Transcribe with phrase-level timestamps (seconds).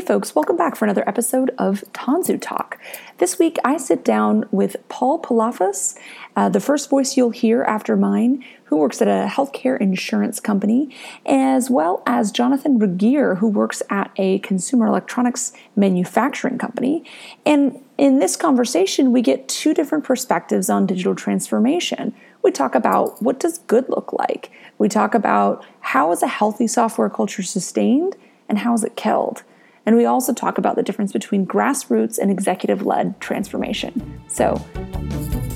[0.00, 2.78] Hey, folks, welcome back for another episode of Tanzu Talk.
[3.18, 5.94] This week, I sit down with Paul Pelafas,
[6.34, 10.96] uh, the first voice you'll hear after mine, who works at a healthcare insurance company,
[11.26, 17.04] as well as Jonathan Regehr, who works at a consumer electronics manufacturing company.
[17.44, 22.14] And in this conversation, we get two different perspectives on digital transformation.
[22.42, 24.50] We talk about what does good look like.
[24.78, 28.16] We talk about how is a healthy software culture sustained
[28.48, 29.42] and how is it killed.
[29.86, 34.20] And we also talk about the difference between grassroots and executive led transformation.
[34.28, 34.62] So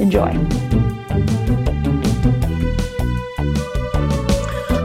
[0.00, 0.30] enjoy.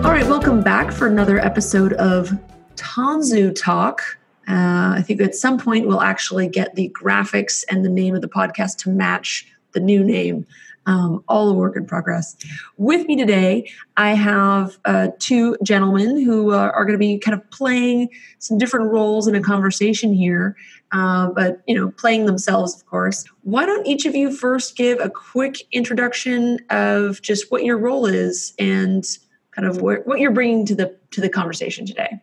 [0.03, 2.31] All right, welcome back for another episode of
[2.75, 4.17] Tanzu Talk.
[4.47, 8.21] Uh, I think at some point we'll actually get the graphics and the name of
[8.21, 10.45] the podcast to match the new name
[10.89, 12.35] um, all a work in progress.
[12.77, 17.39] With me today, I have uh, two gentlemen who uh, are going to be kind
[17.39, 20.57] of playing some different roles in a conversation here,
[20.91, 23.23] uh, but you know, playing themselves, of course.
[23.43, 28.07] Why don't each of you first give a quick introduction of just what your role
[28.07, 29.05] is and
[29.51, 32.19] kind of where, what you're bringing to the to the conversation today?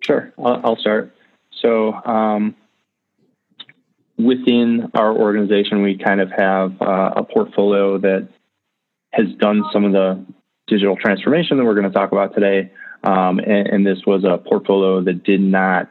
[0.00, 1.14] Sure, I'll, I'll start.
[1.60, 1.92] So.
[2.06, 2.56] Um,
[4.18, 8.28] within our organization, we kind of have uh, a portfolio that
[9.12, 10.24] has done some of the
[10.66, 12.70] digital transformation that we're going to talk about today.
[13.04, 15.88] Um, and, and, this was a portfolio that did not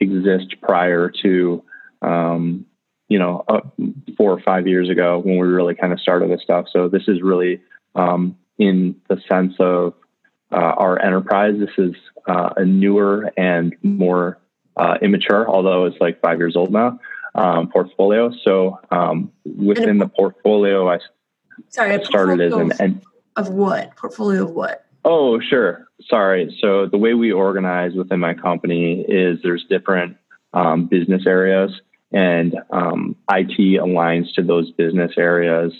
[0.00, 1.62] exist prior to,
[2.02, 2.66] um,
[3.08, 3.60] you know, uh,
[4.16, 6.66] four or five years ago when we really kind of started this stuff.
[6.72, 7.62] So this is really
[7.94, 9.94] um, in the sense of
[10.50, 11.54] uh, our enterprise.
[11.60, 11.94] This is
[12.28, 14.38] uh, a newer and more
[14.76, 16.98] uh, immature, although it's like five years old now
[17.34, 18.32] um, portfolio.
[18.44, 20.98] So um, within the portfolio, I
[21.68, 23.02] sorry, I started as an and
[23.36, 24.86] of what portfolio of what?
[25.04, 25.88] Oh, sure.
[26.08, 26.56] Sorry.
[26.60, 30.16] So the way we organize within my company is there's different
[30.52, 31.72] um, business areas,
[32.12, 35.72] and um, IT aligns to those business areas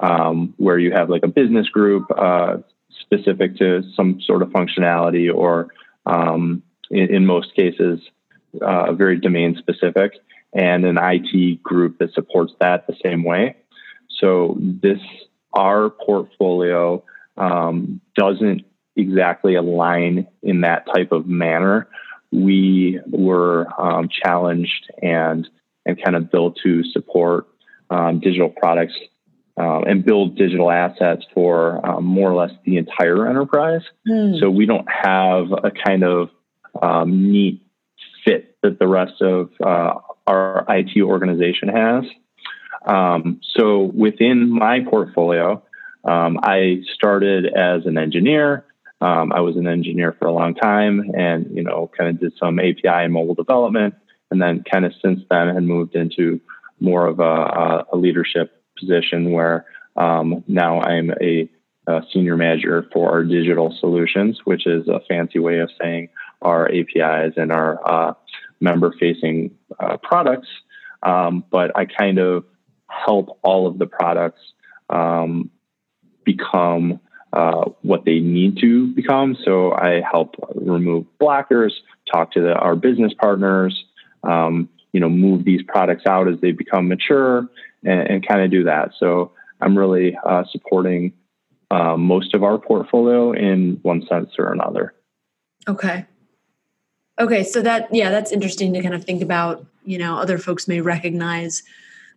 [0.00, 2.56] um, where you have like a business group uh,
[3.00, 5.68] specific to some sort of functionality, or
[6.06, 8.00] um, in, in, most cases,
[8.60, 10.12] uh, very domain specific
[10.54, 13.56] and an IT group that supports that the same way.
[14.20, 14.98] So this
[15.52, 17.04] our portfolio
[17.36, 18.62] um, doesn't
[18.96, 21.88] exactly align in that type of manner.
[22.30, 25.48] We were um, challenged and
[25.86, 27.46] and kind of built to support
[27.90, 28.94] um, digital products
[29.58, 33.82] uh, and build digital assets for um, more or less the entire enterprise.
[34.08, 34.40] Mm.
[34.40, 36.30] So we don't have a kind of
[36.82, 37.62] um, neat
[38.24, 39.94] fit that the rest of uh,
[40.26, 42.04] our IT organization has.
[42.86, 45.62] Um, so within my portfolio,
[46.04, 48.64] um, I started as an engineer.
[49.00, 52.32] Um, I was an engineer for a long time, and you know, kind of did
[52.38, 53.94] some API and mobile development,
[54.30, 56.40] and then kind of since then had moved into
[56.80, 61.48] more of a, a leadership position where um, now I'm a,
[61.86, 66.08] a, senior manager for our digital solutions, which is a fancy way of saying
[66.42, 68.14] our APIs and our uh,
[68.64, 69.36] member facing
[69.78, 70.48] uh, products,
[71.02, 72.44] um, but I kind of
[72.88, 74.40] help all of the products
[74.90, 75.50] um,
[76.24, 77.00] become
[77.32, 79.36] uh, what they need to become.
[79.44, 81.72] So I help remove blockers,
[82.12, 83.84] talk to the, our business partners,
[84.22, 87.48] um, you know, move these products out as they become mature,
[87.84, 88.92] and, and kind of do that.
[88.98, 91.12] So I'm really uh, supporting
[91.70, 94.94] uh, most of our portfolio in one sense or another.
[95.66, 96.06] Okay.
[97.20, 99.64] Okay, so that yeah, that's interesting to kind of think about.
[99.84, 101.62] You know, other folks may recognize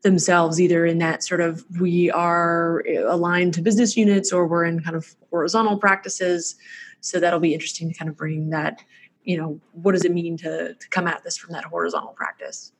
[0.01, 4.79] themselves either in that sort of we are aligned to business units or we're in
[4.79, 6.55] kind of horizontal practices.
[7.01, 8.81] So that'll be interesting to kind of bring that.
[9.23, 12.71] You know, what does it mean to to come at this from that horizontal practice?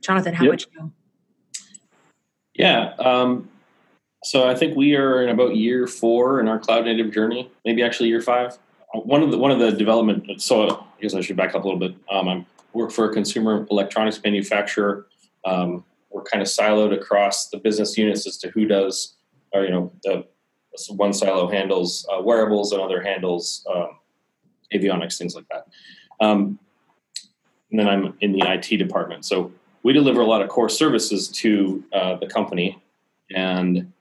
[0.00, 0.52] Jonathan, how yep.
[0.52, 0.92] much you?
[2.54, 2.92] Yeah.
[2.98, 3.48] Um,
[4.24, 7.82] so I think we are in about year four in our cloud native journey, maybe
[7.82, 8.58] actually year five
[8.92, 10.40] one of the one of the development.
[10.40, 11.94] So I guess I should back up a little bit.
[12.10, 15.06] Um, I work for a consumer electronics manufacturer.
[15.44, 19.14] Um, we're kind of siloed across the business units as to who does,
[19.52, 20.24] or you know, the
[20.90, 23.98] one silo handles uh, wearables, another handles um,
[24.72, 25.66] avionics, things like that.
[26.20, 26.58] Um,
[27.70, 29.24] and then I'm in the IT department.
[29.24, 29.52] So
[29.82, 32.80] we deliver a lot of core services to uh, the company,
[33.34, 33.92] and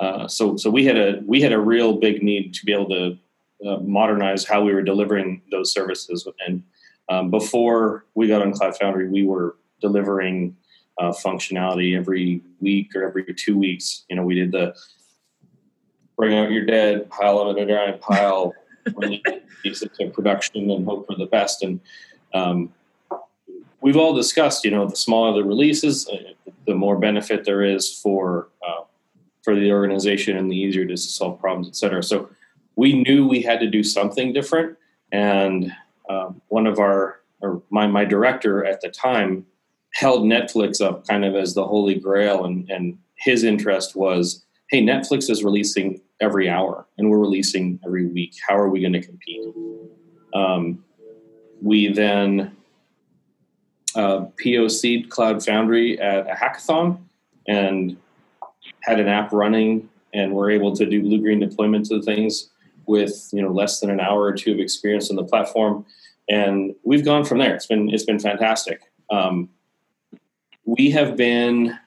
[0.00, 2.88] uh, so so we had a we had a real big need to be able
[2.88, 3.18] to
[3.66, 6.26] uh, modernize how we were delivering those services.
[6.46, 6.62] And
[7.08, 10.56] um, before we got on Cloud Foundry, we were delivering
[10.98, 14.04] uh, functionality every week or every two weeks.
[14.08, 14.74] You know, we did the
[16.16, 18.54] bring out your dead, pile them in a giant pile,
[18.96, 21.62] release it to production, and hope for the best.
[21.62, 21.80] And
[22.32, 22.72] um,
[23.80, 26.16] we've all discussed, you know, the smaller the releases, uh,
[26.66, 28.84] the more benefit there is for uh,
[29.42, 32.02] for the organization and the easier it is to solve problems, et cetera.
[32.02, 32.30] So
[32.76, 34.76] we knew we had to do something different.
[35.12, 35.72] And
[36.08, 39.46] um, one of our, or my, my director at the time
[39.92, 42.44] held Netflix up kind of as the holy grail.
[42.44, 48.06] And, and his interest was, hey, Netflix is releasing every hour and we're releasing every
[48.06, 48.34] week.
[48.46, 49.46] How are we going to compete?
[50.34, 50.84] Um,
[51.62, 52.56] we then
[53.94, 56.98] uh, POC'd Cloud Foundry at a hackathon
[57.46, 57.96] and
[58.82, 62.50] had an app running and we're able to do blue green deployments of things
[62.86, 65.84] with you know less than an hour or two of experience on the platform.
[66.28, 67.54] And we've gone from there.
[67.54, 68.80] It's been it's been fantastic.
[69.10, 69.50] Um,
[70.64, 71.78] we have been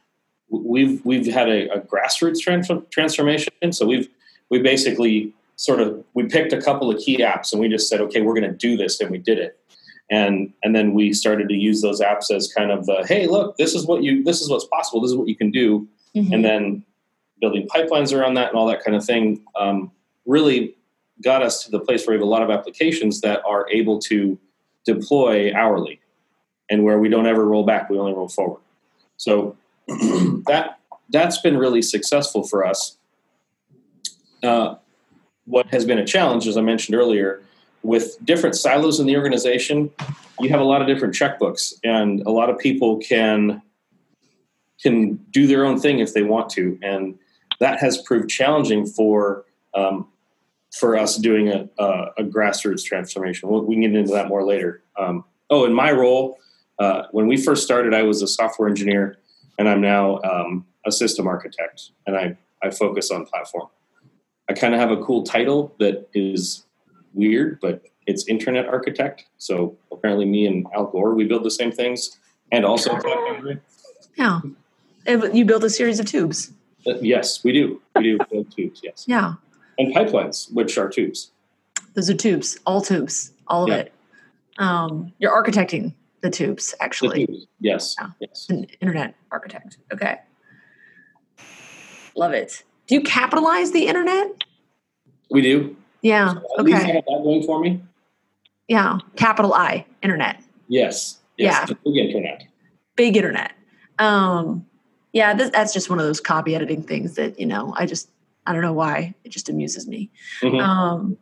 [0.50, 3.52] we've we've had a, a grassroots trans- transformation.
[3.72, 4.08] So we've
[4.50, 8.00] we basically sort of we picked a couple of key apps and we just said
[8.00, 9.60] okay we're going to do this and we did it.
[10.10, 13.58] And and then we started to use those apps as kind of the hey look
[13.58, 15.02] this is what you this is what's possible.
[15.02, 15.88] This is what you can do.
[16.16, 16.34] Mm-hmm.
[16.34, 16.84] and then
[17.40, 19.92] building pipelines around that and all that kind of thing um,
[20.26, 20.77] really
[21.24, 24.00] got us to the place where we have a lot of applications that are able
[24.00, 24.38] to
[24.86, 26.00] deploy hourly
[26.70, 28.62] and where we don't ever roll back we only roll forward.
[29.18, 30.80] So that
[31.10, 32.98] that's been really successful for us.
[34.44, 34.76] Uh,
[35.48, 37.42] what has been a challenge as i mentioned earlier
[37.82, 39.90] with different silos in the organization
[40.40, 43.62] you have a lot of different checkbooks and a lot of people can
[44.82, 47.18] can do their own thing if they want to and
[47.60, 49.44] that has proved challenging for
[49.74, 50.08] um,
[50.80, 53.50] for us doing a, a, a grassroots transformation.
[53.50, 54.84] We'll, we can get into that more later.
[54.98, 56.38] Um, oh, in my role,
[56.80, 59.18] uh, when we first started, I was a software engineer,
[59.58, 63.68] and I'm now um, a system architect, and I, I focus on platform.
[64.50, 66.66] I kind of have a cool title that is
[67.14, 69.26] weird, but it's internet architect.
[69.38, 72.18] So apparently, me and Al Gore, we build the same things,
[72.52, 72.98] and also
[74.16, 74.42] Yeah,
[75.34, 76.52] you built a series of tubes.
[76.86, 77.82] Uh, yes, we do.
[77.96, 78.82] We do build tubes.
[78.84, 79.06] Yes.
[79.08, 79.34] Yeah.
[79.78, 81.32] And pipelines, which are tubes.
[81.94, 82.58] Those are tubes.
[82.66, 83.32] All tubes.
[83.48, 83.76] All of yeah.
[83.76, 83.94] it.
[84.58, 87.26] Um, you're architecting the tubes, actually.
[87.26, 87.48] The tubes.
[87.60, 87.96] Yes.
[88.00, 88.08] Yeah.
[88.20, 88.48] Yes.
[88.50, 89.78] An internet architect.
[89.94, 90.18] Okay.
[92.16, 92.64] Love it.
[92.88, 94.44] Do you capitalize the internet?
[95.30, 95.76] We do.
[96.02, 96.34] Yeah.
[96.34, 96.64] So at okay.
[96.64, 97.82] least I have that going for me.
[98.68, 98.98] Yeah.
[99.16, 100.42] Capital I, internet.
[100.68, 101.20] Yes.
[101.38, 101.70] yes.
[101.70, 101.76] Yeah.
[101.84, 102.48] Big internet.
[102.96, 103.52] Big internet.
[104.00, 104.66] Um,
[105.14, 107.74] yeah, this, that's just one of those copy editing things that you know.
[107.76, 108.10] I just
[108.48, 110.10] I don't know why it just amuses me.
[110.42, 110.58] Mm-hmm.
[110.58, 111.18] Um,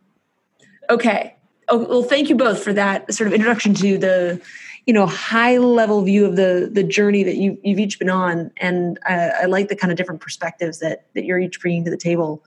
[0.88, 1.36] okay.
[1.68, 4.40] Oh, well, thank you both for that sort of introduction to the
[4.86, 8.52] you know high level view of the the journey that you you've each been on,
[8.58, 11.90] and I, I like the kind of different perspectives that that you're each bringing to
[11.90, 12.44] the table.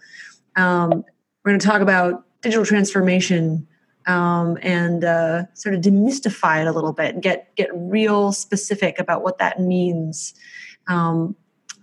[0.55, 1.03] Um,
[1.43, 3.67] we're going to talk about digital transformation
[4.07, 8.99] um, and uh, sort of demystify it a little bit and get get real specific
[8.99, 10.33] about what that means
[10.87, 11.35] um,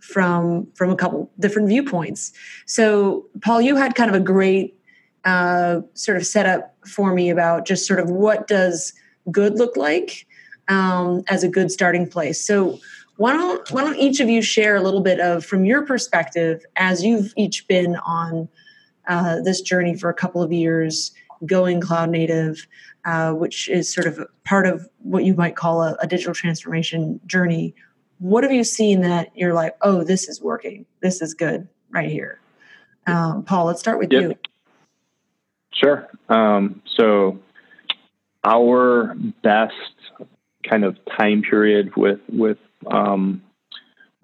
[0.07, 2.33] from from a couple different viewpoints.
[2.67, 4.79] So, Paul, you had kind of a great
[5.25, 8.93] uh, sort of setup for me about just sort of what does
[9.31, 10.27] good look like
[10.69, 12.41] um, as a good starting place.
[12.41, 12.79] So,
[13.17, 16.65] why don't why don't each of you share a little bit of from your perspective
[16.77, 18.49] as you've each been on
[19.09, 21.13] uh, this journey for a couple of years,
[21.47, 22.67] going cloud native,
[23.05, 27.21] uh, which is sort of part of what you might call a, a digital transformation
[27.27, 27.75] journey
[28.19, 32.11] what have you seen that you're like, oh, this is working, this is good right
[32.11, 32.41] here?
[33.07, 34.23] Um, Paul, let's start with yep.
[34.23, 34.35] you.
[35.73, 36.09] Sure.
[36.29, 37.39] Um, so,
[38.45, 39.75] our best
[40.69, 43.43] kind of time period with with um,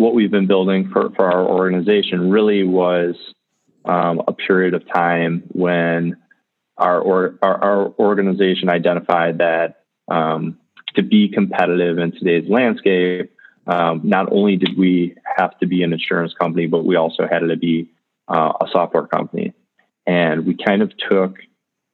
[0.02, 3.14] what we've been building for, for our organization really was
[3.84, 6.16] um, a period of time when
[6.76, 10.58] our, or, our, our organization identified that um,
[10.96, 13.32] to be competitive in today's landscape,
[13.66, 17.40] um, not only did we have to be an insurance company, but we also had
[17.40, 17.90] to be
[18.28, 19.54] uh, a software company.
[20.07, 21.38] And we kind of took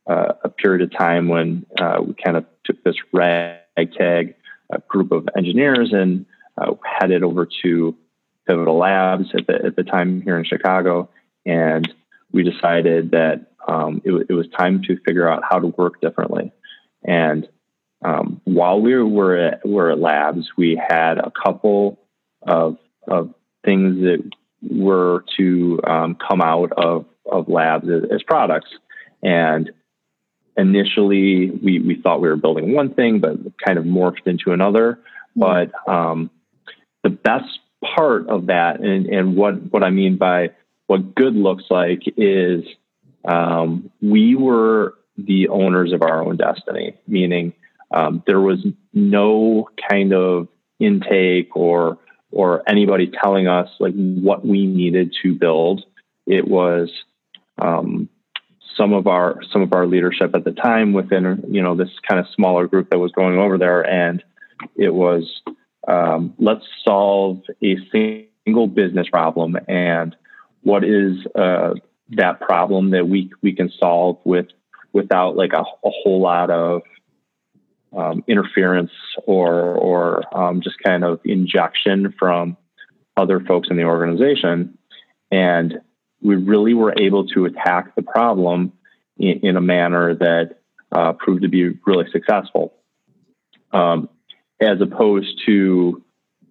[0.09, 4.35] uh, a period of time when uh, we kind of took this ragtag
[4.87, 7.97] group of engineers and uh, headed over to
[8.47, 11.11] Pivotal Labs at the, at the time here in Chicago.
[11.45, 11.93] And
[12.33, 16.53] we decided that um, it, it was time to figure out how to work differently.
[17.05, 17.49] And
[18.03, 21.99] um, while we were at, were at labs, we had a couple
[22.43, 22.79] of,
[23.09, 24.31] of things that
[24.63, 28.71] were to um, come out of, of labs as, as, products.
[29.23, 29.71] And
[30.57, 35.01] initially, we, we thought we were building one thing, but kind of morphed into another.
[35.35, 36.31] But um,
[37.03, 37.59] the best
[37.95, 40.51] part of that, and, and what, what I mean by
[40.87, 42.65] what good looks like, is
[43.25, 47.53] um, we were the owners of our own destiny, meaning
[47.91, 51.99] um, there was no kind of intake or
[52.31, 55.83] or anybody telling us like what we needed to build.
[56.27, 56.91] It was
[57.57, 58.09] um,
[58.77, 62.21] some of our some of our leadership at the time within you know this kind
[62.21, 64.23] of smaller group that was going over there, and
[64.77, 65.41] it was
[65.87, 70.15] um, let's solve a single business problem and
[70.63, 71.75] what is uh,
[72.11, 74.47] that problem that we we can solve with
[74.93, 76.83] without like a, a whole lot of
[77.97, 78.91] um, interference
[79.27, 82.57] or or um, just kind of injection from
[83.17, 84.79] other folks in the organization,
[85.31, 85.81] and
[86.23, 88.73] we really were able to attack the problem
[89.17, 90.59] in, in a manner that
[90.93, 92.75] uh, proved to be really successful,
[93.73, 94.09] um,
[94.61, 96.03] as opposed to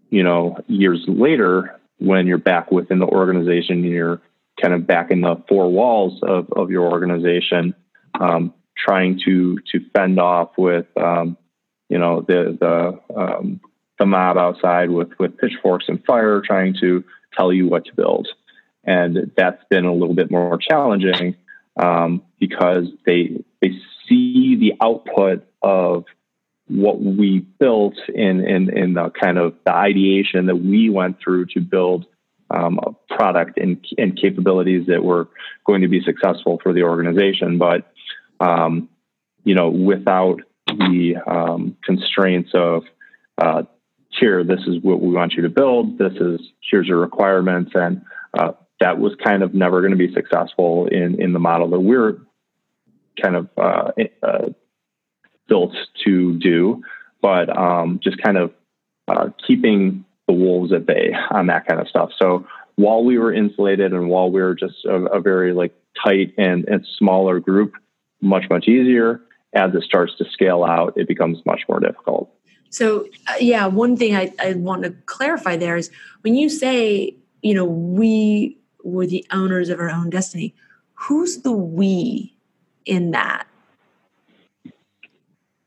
[0.10, 4.22] you know years later when you're back within the organization, you're
[4.62, 7.76] kind of back in the four walls of, of your organization,
[8.20, 11.38] um, trying to to fend off with um,
[11.90, 13.62] you know the the um,
[14.00, 17.04] the mob outside with with pitchforks and fire, trying to
[17.36, 18.28] tell you what to build,
[18.84, 21.36] and that's been a little bit more challenging
[21.78, 23.72] um, because they they
[24.08, 26.06] see the output of
[26.68, 31.46] what we built in in in the kind of the ideation that we went through
[31.46, 32.06] to build
[32.50, 35.28] um, a product and, and capabilities that were
[35.66, 37.58] going to be successful for the organization.
[37.58, 37.92] But
[38.40, 38.90] um,
[39.44, 42.84] you know, without the um, constraints of
[43.38, 43.64] uh,
[44.10, 45.98] here, this is what we want you to build.
[45.98, 48.02] This is here's your requirements, and
[48.38, 51.80] uh, that was kind of never going to be successful in in the model that
[51.80, 52.18] we're
[53.22, 53.92] kind of uh,
[54.24, 54.50] uh,
[55.48, 55.76] built
[56.06, 56.82] to do.
[57.22, 58.54] But um, just kind of
[59.08, 62.12] uh, keeping the wolves at bay on that kind of stuff.
[62.22, 66.34] So while we were insulated and while we were just a, a very like tight
[66.38, 67.74] and, and smaller group,
[68.22, 69.22] much much easier.
[69.54, 72.30] As it starts to scale out, it becomes much more difficult.
[72.70, 75.90] So uh, yeah, one thing I, I want to clarify there is
[76.22, 80.54] when you say you know we were the owners of our own destiny,
[80.94, 82.36] who's the we
[82.86, 83.48] in that?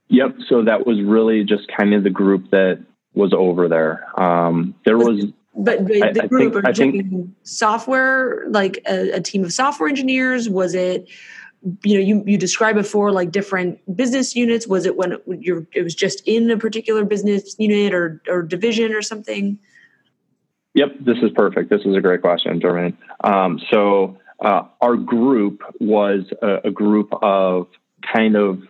[0.08, 0.36] Yep.
[0.48, 4.20] So that was really just kind of the group that was over there.
[4.20, 9.12] Um, there was, but the, the I, group I think, are think, software, like a,
[9.12, 10.48] a, team of software engineers.
[10.48, 11.08] Was it,
[11.82, 14.66] you know, you you described before like different business units.
[14.66, 18.92] Was it when you're it was just in a particular business unit or or division
[18.92, 19.58] or something?
[20.74, 21.68] Yep, this is perfect.
[21.68, 22.96] This is a great question, Dormain.
[23.24, 27.66] Um, so uh, our group was a, a group of
[28.14, 28.62] kind of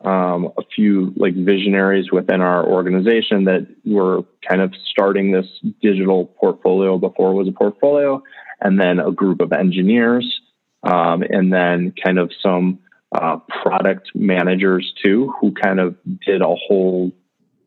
[0.00, 5.46] um, a few like visionaries within our organization that were kind of starting this
[5.80, 8.22] digital portfolio before it was a portfolio,
[8.60, 10.40] and then a group of engineers,
[10.82, 12.78] um, and then kind of some
[13.12, 15.96] uh, product managers too, who kind of
[16.26, 17.12] did a whole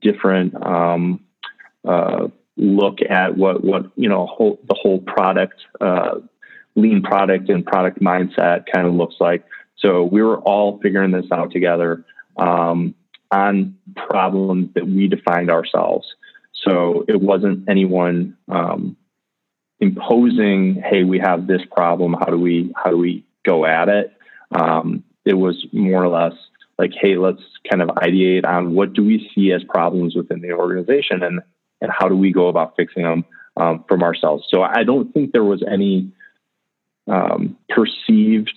[0.01, 1.23] different um,
[1.87, 6.15] uh, look at what what you know whole, the whole product uh,
[6.75, 9.43] lean product and product mindset kind of looks like.
[9.77, 12.05] So we were all figuring this out together
[12.37, 12.95] um,
[13.31, 16.07] on problems that we defined ourselves.
[16.53, 18.97] So it wasn't anyone um,
[19.79, 22.13] imposing, "Hey, we have this problem.
[22.13, 24.13] How do we how do we go at it?"
[24.51, 26.33] Um, it was more or less
[26.77, 30.53] like, "Hey, let's kind of ideate on what do we see as problems within the
[30.53, 31.41] organization, and
[31.81, 33.25] and how do we go about fixing them
[33.57, 36.11] um, from ourselves." So I don't think there was any
[37.07, 38.53] um, perceived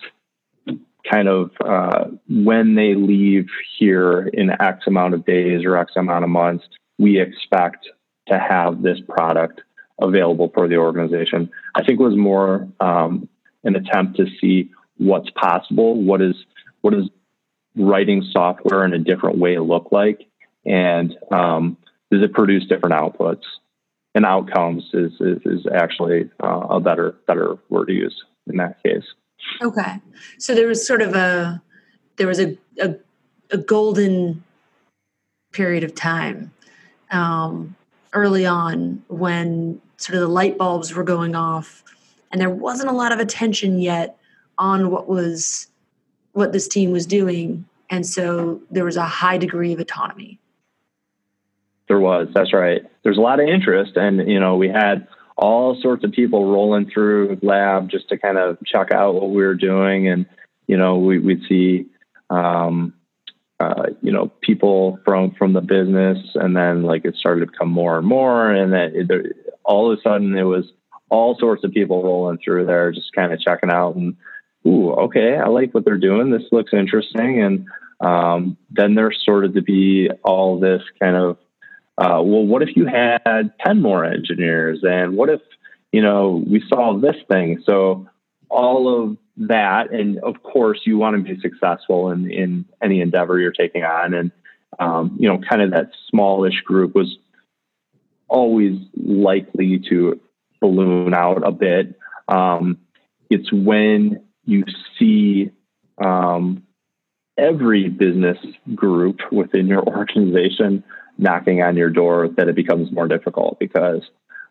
[1.10, 3.46] kind of uh, when they leave
[3.78, 6.64] here in X amount of days or X amount of months,
[6.98, 7.88] we expect
[8.28, 9.62] to have this product
[10.00, 11.50] available for the organization.
[11.74, 13.28] I think was more um,
[13.64, 16.34] an attempt to see what's possible, what is
[16.80, 17.08] what is
[17.76, 20.26] writing software in a different way look like,
[20.64, 21.76] and um,
[22.10, 23.42] does it produce different outputs
[24.14, 24.84] and outcomes?
[24.92, 29.04] Is is, is actually uh, a better better word to use in that case.
[29.62, 30.00] Okay.
[30.38, 31.62] So there was sort of a
[32.16, 32.96] there was a a,
[33.50, 34.44] a golden
[35.52, 36.52] period of time
[37.10, 37.74] um,
[38.12, 41.84] early on when sort of the light bulbs were going off,
[42.32, 44.18] and there wasn't a lot of attention yet
[44.56, 45.68] on what was
[46.32, 50.38] what this team was doing, and so there was a high degree of autonomy.
[51.86, 52.28] There was.
[52.34, 52.82] That's right.
[53.02, 55.06] There's a lot of interest, and you know we had
[55.38, 59.42] all sorts of people rolling through lab just to kind of check out what we
[59.44, 60.08] were doing.
[60.08, 60.26] And,
[60.66, 61.86] you know, we, would see,
[62.28, 62.92] um,
[63.60, 67.70] uh, you know, people from, from the business and then like it started to become
[67.70, 68.50] more and more.
[68.50, 69.36] And that it,
[69.68, 70.64] all of a sudden it was
[71.10, 74.16] all sorts of people rolling through there, just kind of checking out and,
[74.66, 75.36] Ooh, okay.
[75.36, 76.30] I like what they're doing.
[76.30, 77.40] This looks interesting.
[77.40, 77.66] And,
[78.00, 81.36] Um, then there started to be all this kind of,
[81.96, 84.84] uh, well, what if you had 10 more engineers?
[84.84, 85.40] And what if,
[85.90, 87.60] you know, we solve this thing?
[87.66, 88.06] So
[88.50, 89.16] all of
[89.48, 93.82] that, and of course, you want to be successful in, in any endeavor you're taking
[93.82, 94.14] on.
[94.14, 94.30] And,
[94.78, 97.18] um, you know, kind of that smallish group was
[98.28, 100.20] always likely to
[100.60, 101.98] balloon out a bit.
[102.28, 102.78] Um,
[103.30, 104.64] it's when you
[104.98, 105.50] see
[106.02, 106.62] um,
[107.36, 108.38] every business
[108.74, 110.84] group within your organization
[111.18, 114.02] knocking on your door that it becomes more difficult because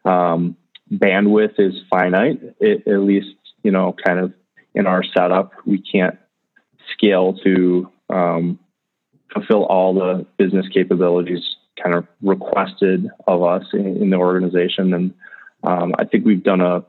[0.05, 0.55] um,
[0.91, 2.41] bandwidth is finite.
[2.60, 4.34] It, at least, you know, kind of
[4.74, 6.17] in our setup, we can't
[6.93, 8.60] scale to um,
[9.34, 11.43] fulfill all the business capabilities
[11.81, 14.93] kind of requested of us in, in the organization.
[14.93, 15.13] And
[15.63, 16.84] um, I think we've done a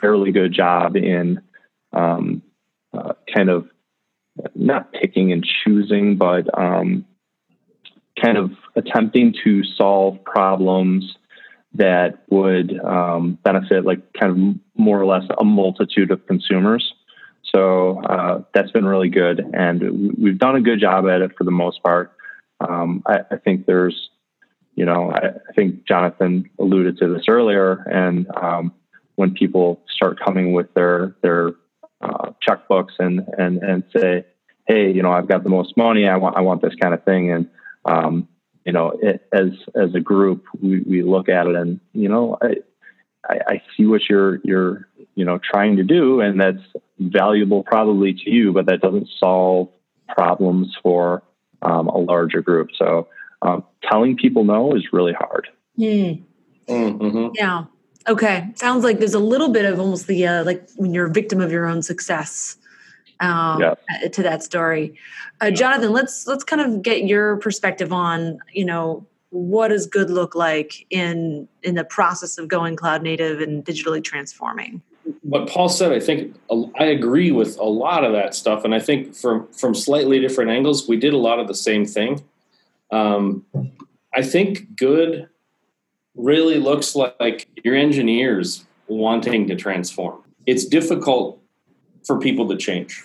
[0.00, 1.40] fairly good job in
[1.92, 2.42] um,
[2.92, 3.68] uh, kind of
[4.54, 7.06] not picking and choosing, but um,
[8.22, 11.16] kind of attempting to solve problems
[11.74, 16.94] that would um, benefit, like kind of more or less a multitude of consumers.
[17.54, 21.44] So uh, that's been really good, and we've done a good job at it for
[21.44, 22.12] the most part.
[22.60, 24.10] Um, I, I, think there's,
[24.76, 28.72] you know, I, I, think Jonathan alluded to this earlier, and um,
[29.16, 31.52] when people start coming with their their
[32.02, 34.24] uh, checkbooks and and and say,
[34.66, 36.06] hey, you know, I've got the most money.
[36.06, 37.32] I want I want this kind of thing.
[37.32, 37.48] And
[37.86, 38.28] um,
[38.66, 42.36] you know, it, as as a group, we, we look at it and you know,
[42.42, 42.56] I,
[43.28, 46.62] I, I see what you're you're you know trying to do, and that's
[46.98, 49.68] valuable probably to you, but that doesn't solve
[50.08, 51.22] problems for
[51.62, 52.68] um, a larger group.
[52.76, 53.08] So
[53.42, 55.48] um, telling people no is really hard.
[55.78, 56.22] Mm.
[56.68, 57.28] Mm-hmm.
[57.34, 57.64] Yeah.
[58.08, 58.48] Okay.
[58.54, 61.40] Sounds like there's a little bit of almost the uh, like when you're a victim
[61.40, 62.56] of your own success
[63.20, 63.74] um, yeah.
[63.90, 64.94] Uh, to that story.
[65.40, 70.10] Uh, Jonathan, let's let's kind of get your perspective on you know what does good
[70.10, 74.82] look like in in the process of going cloud native and digitally transforming.
[75.22, 76.34] What Paul said, I think
[76.78, 80.50] I agree with a lot of that stuff, and I think from from slightly different
[80.50, 82.24] angles, we did a lot of the same thing.
[82.90, 83.44] Um,
[84.14, 85.28] I think good
[86.14, 90.22] really looks like your engineers wanting to transform.
[90.46, 91.40] It's difficult
[92.04, 93.04] for people to change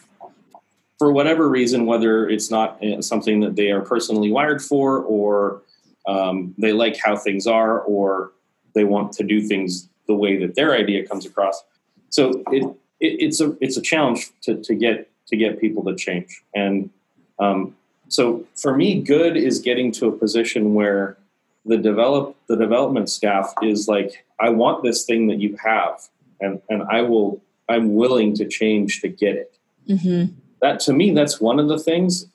[1.02, 5.64] for whatever reason, whether it's not uh, something that they are personally wired for, or
[6.06, 8.34] um, they like how things are, or
[8.76, 11.64] they want to do things the way that their idea comes across.
[12.10, 12.64] So it,
[13.00, 16.44] it it's a it's a challenge to, to get to get people to change.
[16.54, 16.92] And
[17.40, 17.76] um,
[18.12, 21.18] so for me, good is getting to a position where
[21.66, 26.10] the develop the development staff is like, I want this thing that you have,
[26.42, 29.58] and and I will I'm willing to change to get it.
[29.88, 30.34] Mm-hmm.
[30.62, 32.28] That to me, that's one of the things.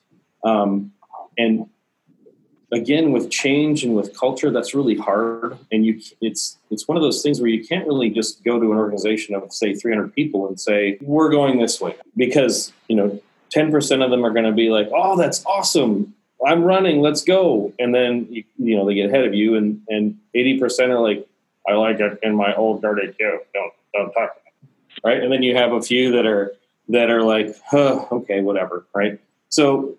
[0.43, 0.93] Um,
[1.37, 1.69] and
[2.73, 5.59] again, with change and with culture, that's really hard.
[5.71, 8.73] And you, it's it's one of those things where you can't really just go to
[8.73, 13.21] an organization of say 300 people and say we're going this way because you know
[13.55, 16.15] 10% of them are going to be like, oh, that's awesome.
[16.47, 17.73] I'm running, let's go.
[17.79, 21.27] And then, you, you know, they get ahead of you and, and 80% are like,
[21.69, 23.41] I like it in my old dirty queue.
[23.55, 24.37] Don't, don't talk
[25.05, 25.23] right?
[25.23, 26.55] And then you have a few that are
[26.89, 29.21] that are like, huh, okay, whatever, right?
[29.49, 29.97] So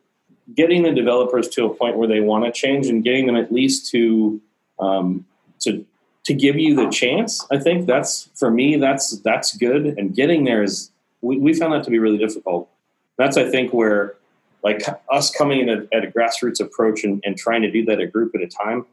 [0.56, 3.52] getting the developers to a point where they want to change and getting them at
[3.52, 4.42] least to
[4.80, 5.26] um,
[5.62, 5.86] to
[6.26, 9.86] to give you the chance, I think that's for me that's that's good.
[9.98, 12.70] And getting there is we, we found that to be really difficult.
[13.18, 14.16] That's I think where
[14.64, 18.00] like us coming in at, at a grassroots approach and, and, trying to do that
[18.00, 18.86] a group at a time,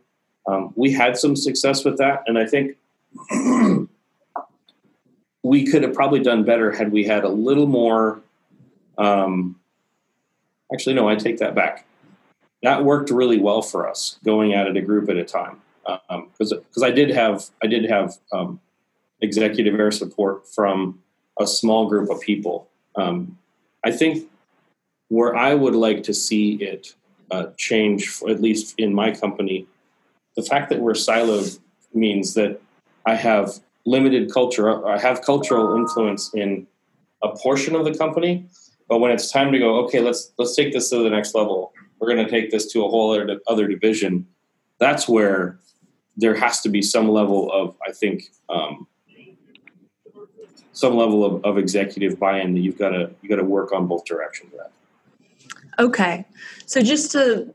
[0.46, 2.76] um, we had some success with that, and I think
[5.42, 8.20] we could have probably done better had we had a little more.
[8.98, 9.58] Um,
[10.72, 11.86] actually, no, I take that back.
[12.62, 16.52] That worked really well for us going at it a group at a time because
[16.52, 18.60] um, because I did have I did have um,
[19.20, 21.00] executive air support from
[21.38, 22.68] a small group of people.
[22.96, 23.38] Um,
[23.84, 24.28] I think
[25.08, 26.94] where I would like to see it
[27.30, 29.66] uh, change, at least in my company,
[30.36, 31.58] the fact that we're siloed
[31.92, 32.60] means that
[33.06, 34.86] I have limited culture.
[34.86, 36.66] I have cultural influence in
[37.22, 38.46] a portion of the company,
[38.88, 41.72] but when it's time to go, okay, let's let's take this to the next level.
[41.98, 44.26] We're going to take this to a whole other other division.
[44.78, 45.58] That's where
[46.16, 48.86] there has to be some level of, I think, um,
[50.74, 53.86] some level of, of executive buy-in that you've got to you got to work on
[53.86, 54.52] both directions.
[54.52, 55.82] Of that.
[55.82, 56.26] Okay,
[56.66, 57.52] so just to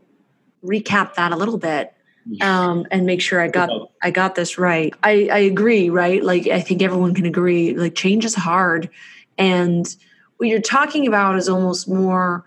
[0.64, 1.94] recap that a little bit,
[2.42, 3.70] um, and make sure I got
[4.02, 4.94] I got this right.
[5.04, 6.24] I, I agree, right?
[6.24, 7.76] Like I think everyone can agree.
[7.76, 8.90] Like change is hard,
[9.38, 9.96] and
[10.38, 12.46] what you're talking about is almost more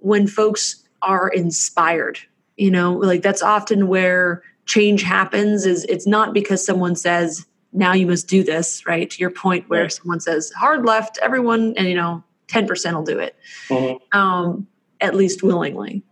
[0.00, 2.18] when folks are inspired.
[2.56, 7.92] You know, like that's often where change happens is it's not because someone says now
[7.92, 9.08] you must do this, right?
[9.08, 9.92] To your point where right.
[9.92, 13.36] someone says hard left, everyone and you know 10% will do it.
[13.68, 14.18] Mm-hmm.
[14.18, 14.66] Um,
[15.00, 16.02] at least willingly.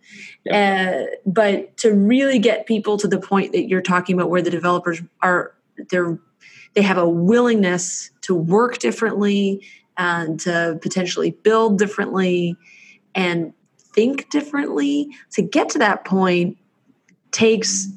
[0.45, 1.05] Yeah.
[1.05, 4.51] Uh, but to really get people to the point that you're talking about where the
[4.51, 5.55] developers are
[5.91, 6.19] they're
[6.75, 9.63] they have a willingness to work differently
[9.97, 12.57] and to potentially build differently
[13.15, 16.57] and think differently to get to that point
[17.33, 17.89] takes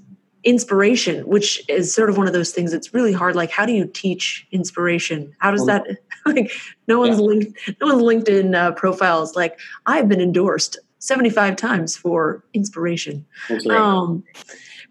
[0.43, 3.36] inspiration which is sort of one of those things that's really hard.
[3.36, 5.34] Like how do you teach inspiration?
[5.39, 5.86] How does that
[6.25, 6.51] like
[6.88, 7.25] no one's yeah.
[7.25, 9.36] linked no one's linkedin uh, profiles.
[9.36, 13.25] Like i've been endorsed 75 times for inspiration.
[13.49, 13.65] Right.
[13.71, 14.23] um,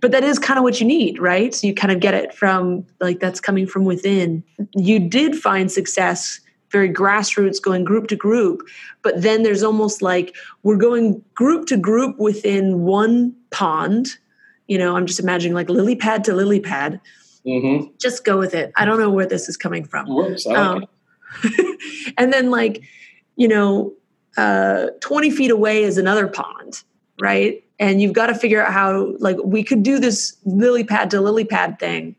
[0.01, 1.55] but that is kind of what you need right?
[1.55, 4.43] So you kind of get it from like that's coming from within.
[4.75, 8.63] You did find success very grassroots going group to group
[9.03, 14.09] but then there's almost like we're going group to group within one pond
[14.71, 17.01] you know i'm just imagining like lily pad to lily pad
[17.45, 17.87] mm-hmm.
[17.99, 20.87] just go with it i don't know where this is coming from works like um,
[22.17, 22.83] and then like
[23.37, 23.93] you know
[24.37, 26.85] uh, 20 feet away is another pond
[27.21, 31.11] right and you've got to figure out how like we could do this lily pad
[31.11, 32.15] to lily pad thing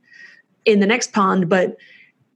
[0.66, 1.78] in the next pond but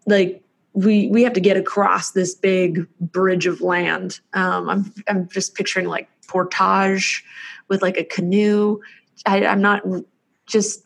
[0.07, 0.41] like
[0.75, 4.19] we we have to get across this big bridge of land.
[4.33, 7.23] Um, I'm I'm just picturing like portage
[7.69, 8.81] with like a canoe.
[9.25, 9.83] I, I'm not
[10.45, 10.85] just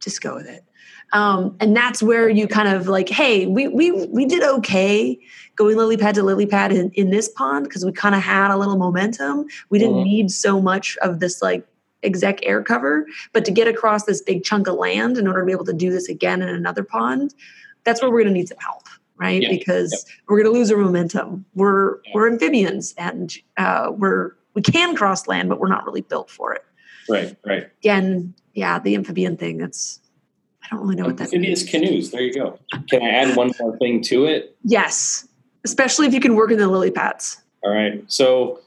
[0.00, 0.64] just go with it.
[1.12, 5.18] Um, and that's where you kind of like, hey, we we we did okay
[5.56, 8.50] going lily pad to lily pad in, in this pond because we kind of had
[8.50, 9.46] a little momentum.
[9.68, 10.04] We didn't mm-hmm.
[10.04, 11.66] need so much of this like
[12.02, 15.46] exec air cover, but to get across this big chunk of land in order to
[15.46, 17.34] be able to do this again in another pond,
[17.84, 18.84] that's where we're going to need some help
[19.16, 19.50] right yeah.
[19.50, 22.12] because we're going to lose our momentum we're yeah.
[22.14, 26.52] we're amphibians and uh, we're we can cross land but we're not really built for
[26.52, 26.64] it
[27.08, 30.00] right right again yeah the amphibian thing that's
[30.62, 32.58] i don't really know what that means canoes there you go
[32.88, 35.28] can i add one more thing to it yes
[35.64, 38.60] especially if you can work in the lily pads all right so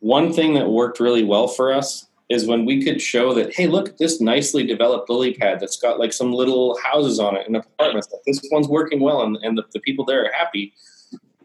[0.00, 3.66] one thing that worked really well for us is when we could show that, hey,
[3.66, 7.56] look this nicely developed lily pad that's got like some little houses on it and
[7.56, 8.08] apartments.
[8.12, 10.72] Like this one's working well, and, and the, the people there are happy.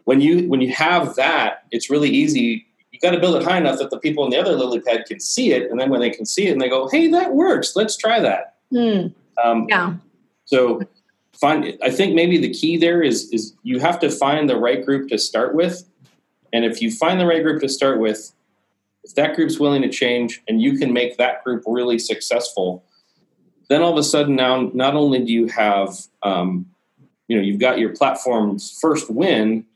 [0.04, 2.65] When you when you have that, it's really easy.
[2.96, 5.04] You got to build it high enough that the people in the other lily pad
[5.06, 7.34] can see it, and then when they can see it, and they go, "Hey, that
[7.34, 7.76] works.
[7.76, 9.12] Let's try that." Mm.
[9.42, 9.94] Um, yeah.
[10.46, 10.80] So,
[11.34, 11.76] find.
[11.82, 15.10] I think maybe the key there is is you have to find the right group
[15.10, 15.84] to start with,
[16.54, 18.32] and if you find the right group to start with,
[19.04, 22.82] if that group's willing to change and you can make that group really successful,
[23.68, 26.64] then all of a sudden now not only do you have um,
[27.28, 29.66] you know you've got your platform's first win,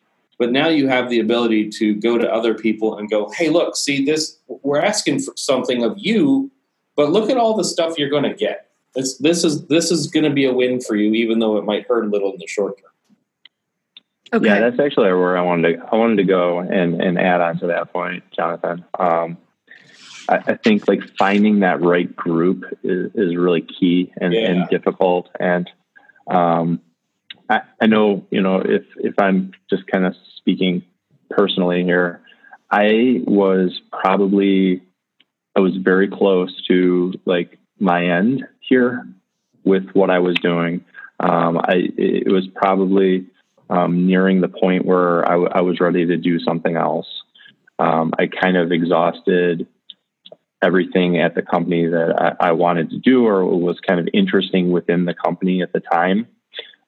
[0.40, 3.76] but now you have the ability to go to other people and go, hey, look,
[3.76, 6.50] see this, we're asking for something of you,
[6.96, 8.70] but look at all the stuff you're going to get.
[8.94, 11.64] This, this is this is going to be a win for you, even though it
[11.64, 12.90] might hurt a little in the short term.
[14.32, 14.46] Okay.
[14.46, 17.58] Yeah, that's actually where I wanted to I wanted to go and and add on
[17.60, 18.84] to that point, Jonathan.
[18.98, 19.36] Um,
[20.28, 24.50] I, I, think like finding that right group is, is really key and, yeah.
[24.50, 25.28] and difficult.
[25.38, 25.70] And
[26.28, 26.80] um,
[27.50, 30.82] I, I know you know if if I'm just kind of speaking
[31.28, 32.22] personally here,
[32.70, 34.82] I was probably
[35.56, 39.06] I was very close to like my end here
[39.64, 40.84] with what I was doing.
[41.18, 43.26] Um, I it was probably
[43.68, 47.06] um, nearing the point where I, w- I was ready to do something else.
[47.78, 49.66] Um, I kind of exhausted
[50.62, 54.70] everything at the company that I, I, wanted to do or was kind of interesting
[54.70, 56.26] within the company at the time.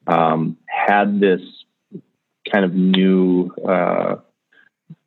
[0.06, 1.40] Um, had this
[2.50, 4.16] kind of new uh,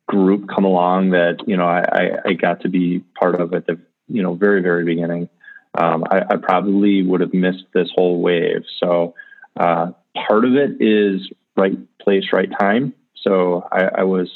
[0.06, 3.78] group come along that you know I, I, got to be part of at the
[4.08, 5.28] you know very very beginning.
[5.76, 8.62] Um, I, I, probably would have missed this whole wave.
[8.82, 9.14] So
[9.58, 9.90] uh,
[10.26, 12.94] part of it is right place, right time.
[13.14, 14.30] So I, I, was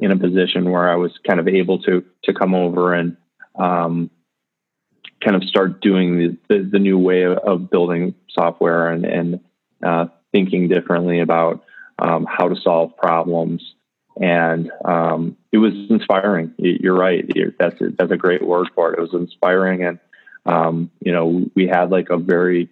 [0.00, 3.16] in a position where I was kind of able to to come over and
[3.56, 4.10] um,
[5.24, 9.40] kind of start doing the, the, the new way of, building software and, and
[9.82, 11.64] uh, thinking differently about
[11.98, 13.62] um, how to solve problems.
[14.20, 16.54] And um, it was inspiring.
[16.58, 17.24] You're right.
[17.58, 18.98] That's a, that's a great word for it.
[18.98, 19.98] It was inspiring, and
[20.46, 22.68] um, you know we had like a very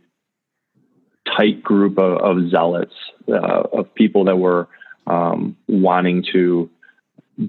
[1.36, 2.94] tight group of, of zealots,
[3.28, 4.68] uh, of people that were
[5.06, 6.70] um, wanting to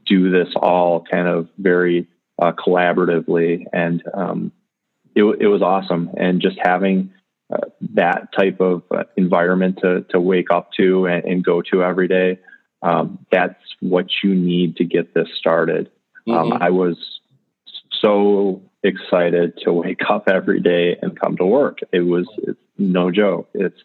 [0.06, 2.08] do this all kind of very
[2.42, 3.66] uh, collaboratively.
[3.72, 4.52] And um,
[5.16, 6.10] it, it, was awesome.
[6.18, 7.14] And just having
[7.52, 7.58] uh,
[7.94, 12.08] that type of uh, environment to, to wake up to and, and go to every
[12.08, 12.40] day,
[12.82, 15.90] um, that's what you need to get this started.
[16.28, 16.64] Um, mm-hmm.
[16.64, 16.98] I was
[18.02, 21.80] so excited to wake up every day and come to work.
[21.92, 23.50] It was it's no joke.
[23.54, 23.80] It's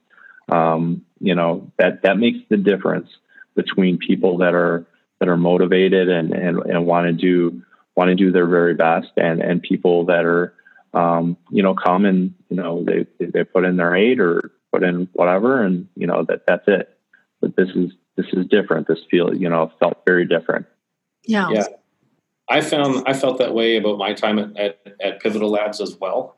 [0.48, 3.08] um, you know that that makes the difference
[3.54, 4.86] between people that are
[5.20, 7.62] that are motivated and and, and want to do
[7.96, 10.54] want to do their very best and and people that are
[10.94, 14.82] um, you know come and you know they they put in their aid or put
[14.82, 16.98] in whatever and you know that that's it
[17.40, 20.66] but this is this is different this feel you know felt very different
[21.24, 21.66] yeah yeah
[22.48, 25.96] i found i felt that way about my time at, at, at pivotal labs as
[26.00, 26.36] well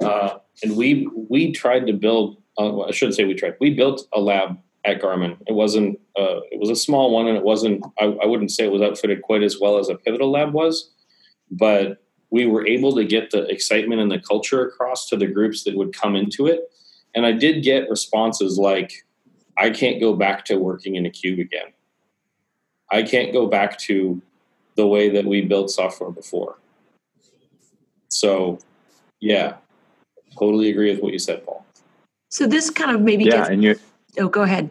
[0.00, 4.06] uh, and we we tried to build uh, i shouldn't say we tried we built
[4.12, 5.36] a lab at Garmin.
[5.46, 5.98] It wasn't.
[6.16, 7.84] Uh, it was a small one, and it wasn't.
[7.98, 10.92] I, I, wouldn't say it was outfitted quite as well as a Pivotal Lab was,
[11.50, 15.64] but we were able to get the excitement and the culture across to the groups
[15.64, 16.70] that would come into it.
[17.14, 19.04] And I did get responses like,
[19.56, 21.72] "I can't go back to working in a cube again.
[22.92, 24.20] I can't go back to
[24.76, 26.58] the way that we built software before."
[28.08, 28.58] So,
[29.20, 29.56] yeah,
[30.38, 31.64] totally agree with what you said, Paul.
[32.28, 33.76] So this kind of maybe yeah, gets, and you
[34.18, 34.70] Oh, go ahead.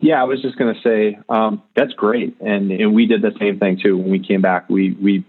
[0.00, 3.32] Yeah, I was just going to say um, that's great, and, and we did the
[3.38, 3.96] same thing too.
[3.96, 5.24] When we came back, we we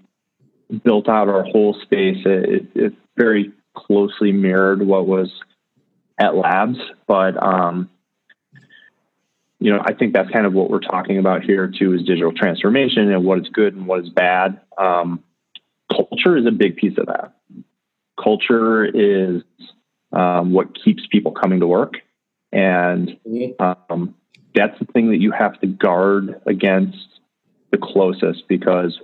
[0.84, 2.18] built out our whole space.
[2.26, 5.32] It, it very closely mirrored what was
[6.18, 7.90] at labs, but um,
[9.60, 12.34] you know, I think that's kind of what we're talking about here too is digital
[12.34, 14.60] transformation and what is good and what is bad.
[14.78, 15.24] Um,
[15.92, 17.34] culture is a big piece of that.
[18.22, 19.42] Culture is
[20.12, 21.96] um, what keeps people coming to work
[22.54, 23.18] and
[23.60, 24.14] um,
[24.54, 26.98] that's the thing that you have to guard against
[27.72, 29.00] the closest because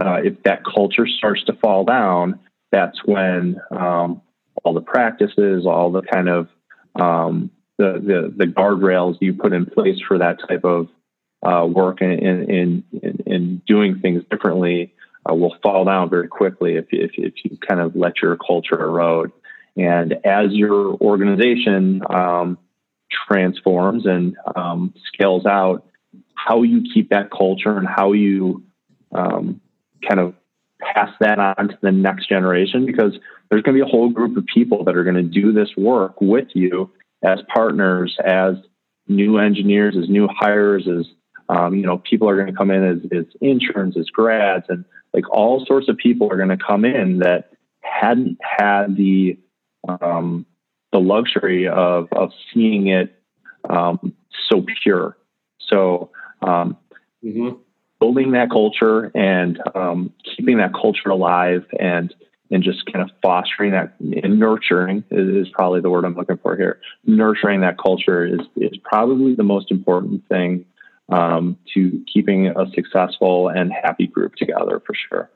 [0.00, 2.40] uh, if that culture starts to fall down,
[2.72, 4.22] that's when um,
[4.64, 6.48] all the practices, all the kind of
[6.94, 10.88] um, the, the, the guardrails you put in place for that type of
[11.42, 12.84] uh, work and in, in,
[13.24, 14.92] in, doing things differently
[15.28, 18.78] uh, will fall down very quickly if, if, if you kind of let your culture
[18.78, 19.32] erode.
[19.76, 22.58] And as your organization um,
[23.26, 25.86] transforms and um, scales out,
[26.34, 28.62] how you keep that culture and how you
[29.12, 29.60] um,
[30.06, 30.34] kind of
[30.80, 34.36] pass that on to the next generation because there's going to be a whole group
[34.36, 36.90] of people that are going to do this work with you
[37.22, 38.54] as partners, as
[39.08, 41.06] new engineers, as new hires, as
[41.48, 44.84] um, you know, people are going to come in as, as interns, as grads, and
[45.12, 49.36] like all sorts of people are going to come in that hadn't had the
[50.00, 50.46] um,
[50.92, 53.20] the luxury of of seeing it
[53.68, 54.14] um,
[54.48, 55.16] so pure.
[55.58, 56.10] So
[56.42, 56.76] um,
[57.24, 57.56] mm-hmm.
[58.00, 62.12] Building that culture and um, keeping that culture alive and
[62.52, 66.38] and just kind of fostering that and nurturing is, is, probably the word I'm looking
[66.38, 66.80] for here.
[67.06, 70.64] Nurturing that culture is is probably the most important thing
[71.10, 75.30] um, to keeping a successful and happy group together for sure.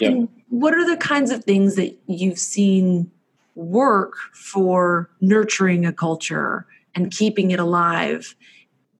[0.00, 0.24] Yeah.
[0.48, 3.10] What are the kinds of things that you've seen
[3.54, 8.34] work for nurturing a culture and keeping it alive?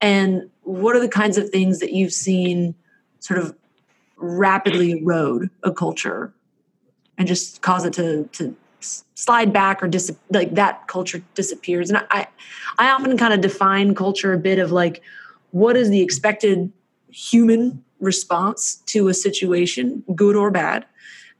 [0.01, 2.75] And what are the kinds of things that you've seen
[3.19, 3.55] sort of
[4.17, 6.33] rapidly erode a culture
[7.17, 8.55] and just cause it to, to
[9.15, 11.89] slide back or dis- like that culture disappears?
[11.89, 12.27] And I,
[12.77, 15.01] I often kind of define culture a bit of like,
[15.51, 16.71] what is the expected
[17.09, 20.85] human response to a situation, good or bad?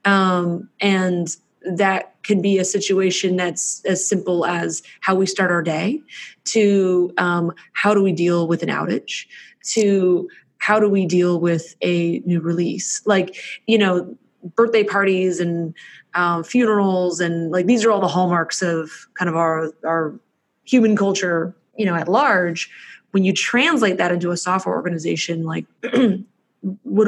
[0.06, 5.62] Um, and that can be a situation that's as simple as how we start our
[5.62, 6.02] day
[6.46, 9.26] to um, how do we deal with an outage
[9.74, 13.02] to how do we deal with a new release?
[13.06, 13.36] Like
[13.68, 14.16] you know
[14.56, 15.74] birthday parties and
[16.14, 20.18] um, funerals and like these are all the hallmarks of kind of our our
[20.64, 22.70] human culture you know at large.
[23.12, 25.66] When you translate that into a software organization like
[26.84, 27.08] what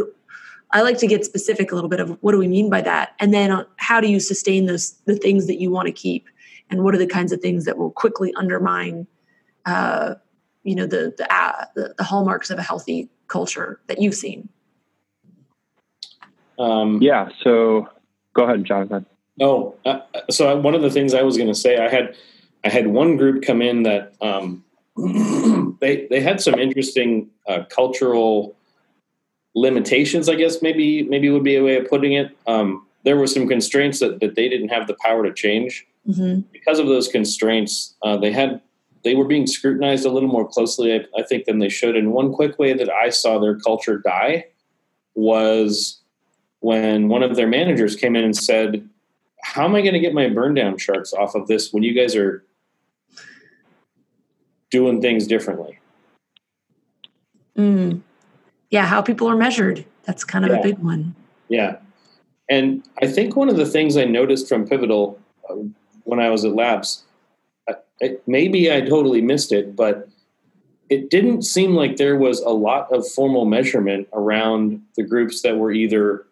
[0.72, 3.14] I like to get specific a little bit of what do we mean by that,
[3.20, 6.28] and then uh, how do you sustain those the things that you want to keep,
[6.70, 9.06] and what are the kinds of things that will quickly undermine,
[9.66, 10.16] uh,
[10.64, 14.50] you know, the the, uh, the, the hallmarks of a healthy culture that you've seen.
[16.60, 17.30] Um, yeah.
[17.44, 17.90] So,
[18.34, 19.06] go ahead, Jonathan.
[19.40, 22.16] Oh, uh, so one of the things I was going to say, I had
[22.64, 24.64] I had one group come in that um,
[25.82, 28.56] they they had some interesting uh, cultural
[29.56, 32.36] limitations, I guess maybe maybe would be a way of putting it.
[32.48, 35.88] Um, there were some constraints that, that they didn't have the power to change.
[36.08, 36.42] Mm-hmm.
[36.52, 38.62] Because of those constraints, uh, they had
[39.04, 41.96] they were being scrutinized a little more closely, I, I, think, than they should.
[41.96, 44.46] And one quick way that I saw their culture die
[45.16, 46.02] was
[46.60, 48.88] when one of their managers came in and said,
[49.44, 51.94] "How am I going to get my burn down charts off of this when you
[51.94, 52.44] guys are
[54.70, 55.80] doing things differently?"
[57.58, 58.02] Mm
[58.72, 59.86] yeah, how people are measured.
[60.06, 60.60] That's kind of yeah.
[60.60, 61.14] a big one.
[61.50, 61.78] Yeah.
[62.50, 65.56] And I think one of the things I noticed from Pivotal uh,
[66.06, 67.04] when I was at Labs,
[68.28, 70.08] maybe I totally missed it, but
[70.90, 75.58] it didn't seem like there was a lot of formal measurement around the groups that
[75.58, 76.26] were either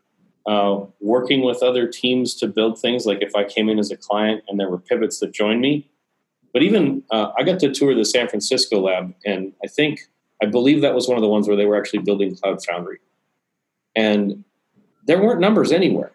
[0.46, 3.06] uh, working with other teams to build things.
[3.06, 5.90] Like if I came in as a client and there were pivots that joined me,
[6.52, 10.02] but even uh, I got to tour the San Francisco lab, and I think
[10.42, 13.00] I believe that was one of the ones where they were actually building Cloud Foundry,
[13.96, 14.44] and
[15.06, 16.12] there weren't numbers anywhere.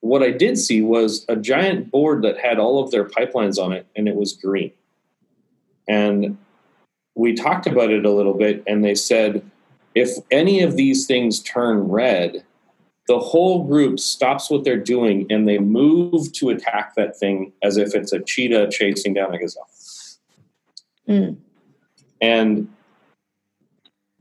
[0.00, 3.72] What I did see was a giant board that had all of their pipelines on
[3.72, 4.72] it, and it was green.
[5.88, 6.36] And
[7.14, 9.42] we talked about it a little bit, and they said
[9.94, 12.44] if any of these things turn red,
[13.08, 17.76] the whole group stops what they're doing and they move to attack that thing as
[17.76, 19.68] if it's a cheetah chasing down a gazelle.
[21.08, 21.36] Mm.
[22.20, 22.68] And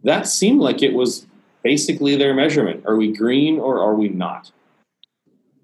[0.03, 1.27] that seemed like it was
[1.63, 2.83] basically their measurement.
[2.87, 4.51] Are we green or are we not?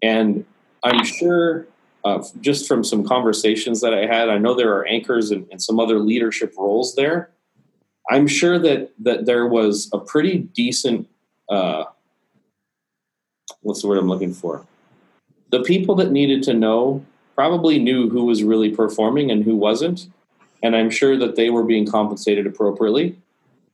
[0.01, 0.45] And
[0.83, 1.65] I'm sure
[2.07, 5.61] uh, just from some conversations that I had, I know there are anchors and, and,
[5.61, 7.31] some other leadership roles there.
[8.09, 11.09] I'm sure that that there was a pretty decent
[11.49, 11.83] uh,
[13.61, 14.65] what's the word I'm looking for?
[15.49, 20.07] The people that needed to know probably knew who was really performing and who wasn't,
[20.63, 23.17] and I'm sure that they were being compensated appropriately,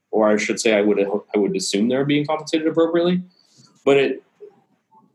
[0.10, 1.00] or I should say, I would
[1.36, 3.22] I would assume they were being compensated appropriately.
[3.86, 4.24] But it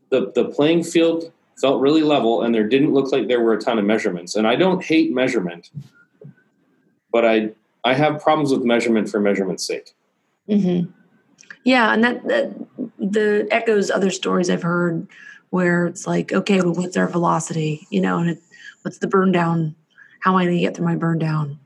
[0.09, 3.61] the the playing field felt really level and there didn't look like there were a
[3.61, 4.35] ton of measurements.
[4.35, 5.69] And I don't hate measurement,
[7.11, 7.51] but I
[7.83, 9.95] I have problems with measurement for measurement's sake.
[10.49, 10.91] Mm-hmm.
[11.63, 12.55] Yeah, and that, that
[12.97, 15.07] the echoes other stories I've heard
[15.49, 17.87] where it's like, okay, well, what's our velocity?
[17.89, 18.41] You know, and it,
[18.81, 19.75] what's the burn down?
[20.21, 21.59] How am I going to get through my burn down?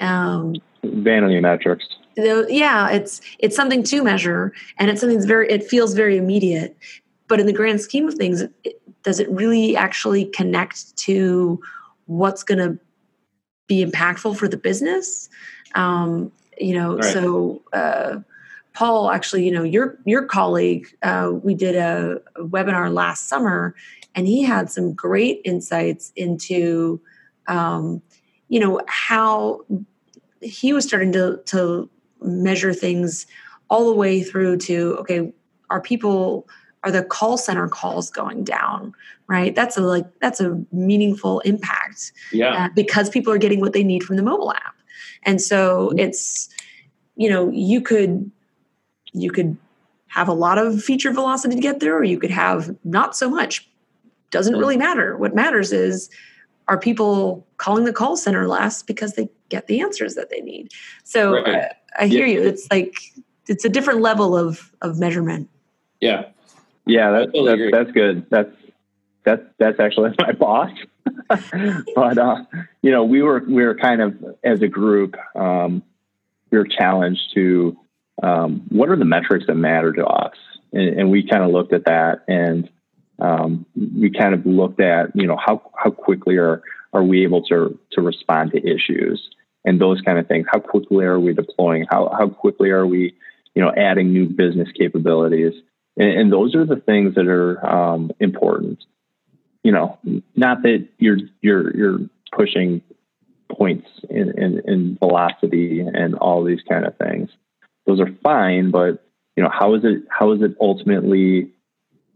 [0.00, 1.86] Um, Vanity metrics.
[2.16, 5.48] yeah, it's it's something to measure, and it's something that's very.
[5.50, 6.76] It feels very immediate,
[7.28, 11.60] but in the grand scheme of things, it, does it really actually connect to
[12.06, 12.78] what's going to
[13.68, 15.28] be impactful for the business?
[15.74, 17.12] Um, you know, right.
[17.12, 18.16] so uh,
[18.72, 23.74] Paul, actually, you know, your your colleague, uh, we did a, a, webinar last summer,
[24.14, 27.00] and he had some great insights into,
[27.46, 28.02] um,
[28.48, 29.60] you know, how
[30.40, 31.88] he was starting to to
[32.20, 33.26] measure things
[33.68, 35.32] all the way through to okay,
[35.70, 36.48] are people
[36.84, 38.94] are the call center calls going down
[39.28, 39.54] right?
[39.54, 42.66] That's a like that's a meaningful impact yeah.
[42.66, 44.74] uh, because people are getting what they need from the mobile app.
[45.22, 45.98] And so mm-hmm.
[45.98, 46.48] it's
[47.16, 48.30] you know you could
[49.12, 49.56] you could
[50.08, 53.28] have a lot of feature velocity to get there or you could have not so
[53.28, 53.68] much.
[54.30, 55.16] Doesn't really matter.
[55.16, 56.10] What matters is
[56.66, 60.72] are people calling the call center less because they get the answers that they need?
[61.04, 61.54] So right.
[61.54, 61.68] uh,
[61.98, 62.40] i hear yeah.
[62.40, 62.42] you.
[62.42, 62.96] It's like
[63.46, 65.48] it's a different level of of measurement.
[66.00, 66.26] Yeah
[66.86, 68.26] yeah, that's totally that's, that's good.
[68.30, 68.50] That's
[69.24, 70.70] that's that's actually my boss.
[71.94, 72.44] but uh,
[72.82, 75.82] you know, we were we were kind of as a group, um,
[76.50, 77.76] we were challenged to
[78.22, 80.36] um, what are the metrics that matter to us,
[80.72, 82.68] and, and we kind of looked at that, and
[83.18, 87.42] um, we kind of looked at you know how how quickly are are we able
[87.44, 89.30] to to respond to issues
[89.64, 90.46] and those kind of things.
[90.50, 91.86] How quickly are we deploying?
[91.90, 93.14] How how quickly are we
[93.54, 95.54] you know adding new business capabilities?
[95.96, 98.84] And, and those are the things that are um, important.
[99.62, 99.98] You know,
[100.36, 101.98] not that you're you're you're
[102.32, 102.82] pushing
[103.50, 107.30] points in, in, in velocity and all these kind of things.
[107.86, 109.04] Those are fine, but
[109.36, 111.50] you know, how is it how is it ultimately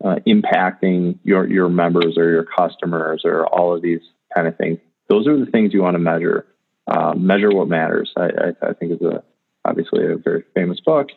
[0.04, 4.00] uh, impacting your your members or your customers or all of these
[4.34, 4.78] kind of things?
[5.08, 6.46] Those are the things you want to measure.
[6.86, 8.10] Uh, measure what matters.
[8.16, 9.22] I, I, I, think is a
[9.62, 11.10] obviously a very famous book.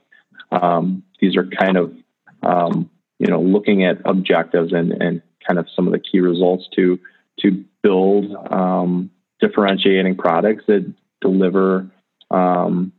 [0.51, 1.93] Um, these are kind of
[2.43, 6.67] um, you know, looking at objectives and, and kind of some of the key results
[6.75, 6.99] to
[7.39, 11.89] to build um, differentiating products that deliver
[12.29, 12.91] um,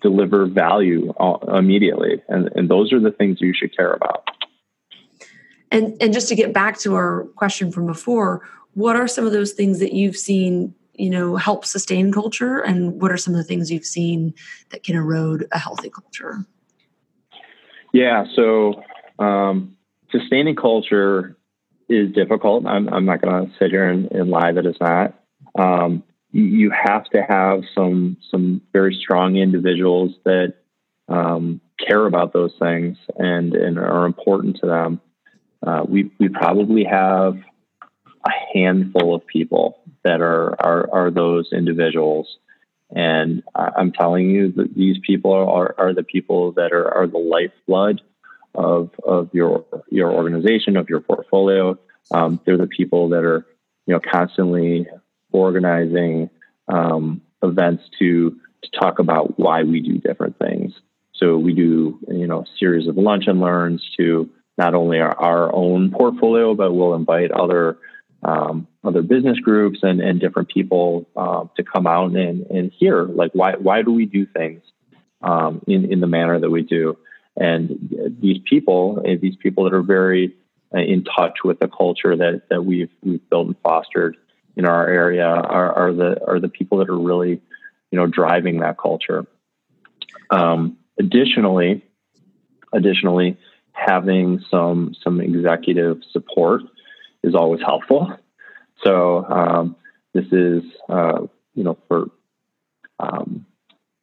[0.00, 1.12] deliver value
[1.52, 4.28] immediately, and, and those are the things you should care about.
[5.70, 8.42] And and just to get back to our question from before,
[8.74, 13.00] what are some of those things that you've seen you know help sustain culture, and
[13.00, 14.34] what are some of the things you've seen
[14.70, 16.44] that can erode a healthy culture?
[17.92, 18.82] Yeah, so
[19.18, 19.76] um,
[20.10, 21.36] sustaining culture
[21.88, 22.66] is difficult.
[22.66, 25.14] I'm, I'm not going to sit here and, and, lie that it's not.
[25.58, 30.54] Um, you have to have some some very strong individuals that
[31.08, 35.00] um, care about those things and and are important to them.
[35.66, 37.36] Uh, we we probably have
[38.24, 42.38] a handful of people that are are, are those individuals.
[42.94, 47.18] And I'm telling you that these people are, are the people that are, are the
[47.18, 48.00] lifeblood
[48.54, 51.78] of of your your organization, of your portfolio.
[52.10, 53.46] Um, they're the people that are
[53.86, 54.86] you know constantly
[55.32, 56.30] organizing
[56.68, 58.30] um, events to
[58.62, 60.72] to talk about why we do different things.
[61.14, 64.28] So we do you know a series of lunch and learns to
[64.58, 67.78] not only our, our own portfolio, but we'll invite other
[68.22, 73.04] um, other business groups and, and different people uh, to come out and, and hear
[73.04, 74.62] like why why do we do things
[75.22, 76.98] um, in in the manner that we do?
[77.36, 80.34] And these people these people that are very
[80.74, 84.16] uh, in touch with the culture that that we've we've built and fostered
[84.56, 87.40] in our area are, are the are the people that are really
[87.90, 89.26] you know driving that culture.
[90.30, 91.82] Um, additionally
[92.72, 93.38] additionally
[93.72, 96.62] having some some executive support
[97.22, 98.12] is always helpful.
[98.84, 99.76] So um,
[100.14, 102.06] this is, uh, you know, for,
[102.98, 103.46] um,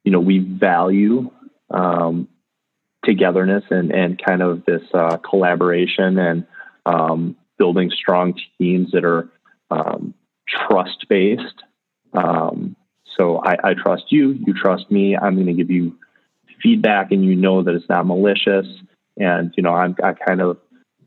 [0.04, 1.30] you know, we value
[1.70, 2.28] um,
[3.04, 6.46] togetherness and, and kind of this uh, collaboration and
[6.86, 9.28] um, building strong teams that are
[9.70, 10.14] um,
[10.48, 11.62] trust based.
[12.12, 12.76] Um,
[13.18, 15.16] so I, I trust you, you trust me.
[15.16, 15.96] I'm going to give you
[16.62, 18.66] feedback, and you know that it's not malicious.
[19.16, 20.58] And you know, I'm I kind of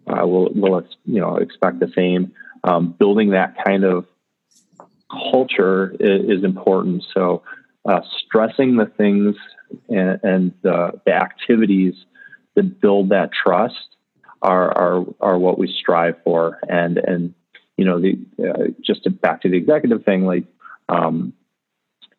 [0.08, 2.34] uh, will will you know expect the same.
[2.64, 4.06] Um, building that kind of
[5.32, 7.04] culture is, is important.
[7.14, 7.44] So
[7.86, 9.36] uh, stressing the things
[9.90, 11.96] and, and the, the, activities
[12.56, 13.76] that build that trust
[14.42, 16.60] are are are what we strive for.
[16.68, 17.34] And and
[17.78, 20.46] you know the uh, just to back to the executive thing like.
[20.90, 21.34] Um,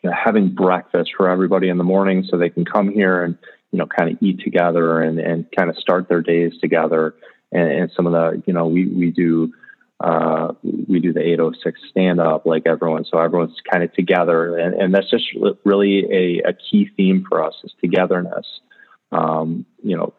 [0.02, 3.38] you know, having breakfast for everybody in the morning so they can come here and
[3.70, 7.14] you know kind of eat together and, and kind of start their days together
[7.52, 9.52] and, and some of the you know we we do
[10.00, 13.04] uh, we do the 806 stand up like everyone.
[13.04, 15.26] So everyone's kind of together and, and that's just
[15.64, 18.46] really a, a key theme for us is togetherness.
[19.12, 20.14] Um, you know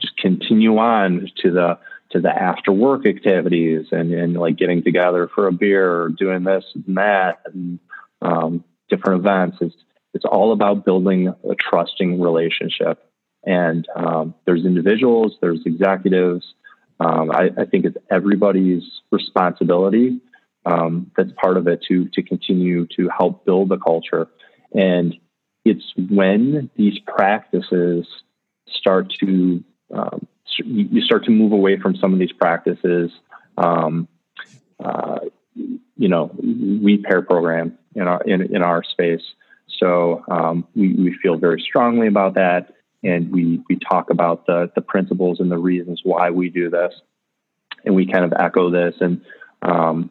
[0.00, 1.78] just continue on to the
[2.10, 6.44] to the after work activities and, and like getting together for a beer or doing
[6.44, 7.78] this and that and
[8.22, 9.58] um, different events.
[9.60, 9.74] It's
[10.12, 13.02] it's all about building a trusting relationship.
[13.44, 16.44] And um, there's individuals there's executives
[17.00, 20.20] um, I, I, think it's everybody's responsibility.
[20.64, 24.28] Um, that's part of it to to continue to help build the culture,
[24.72, 25.14] and
[25.64, 28.06] it's when these practices
[28.68, 30.26] start to um,
[30.64, 33.10] you start to move away from some of these practices.
[33.58, 34.08] Um,
[34.82, 35.20] uh,
[35.54, 39.22] you know, we pair program in our in, in our space,
[39.78, 42.72] so um, we, we feel very strongly about that
[43.04, 46.94] and we we talk about the the principles and the reasons why we do this,
[47.84, 48.94] and we kind of echo this.
[49.00, 49.20] And
[49.62, 50.10] um,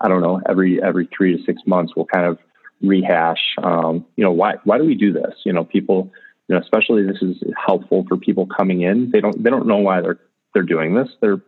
[0.00, 2.38] I don't know, every every three to six months, we'll kind of
[2.80, 3.54] rehash.
[3.62, 5.34] Um, you know, why why do we do this?
[5.44, 6.12] You know, people,
[6.46, 7.36] you know, especially this is
[7.66, 9.10] helpful for people coming in.
[9.10, 10.20] They don't they don't know why they're
[10.54, 11.08] they're doing this.
[11.20, 11.40] They're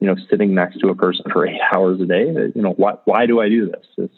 [0.00, 2.26] you know sitting next to a person for eight hours a day.
[2.54, 3.86] You know, why why do I do this?
[3.98, 4.14] It's,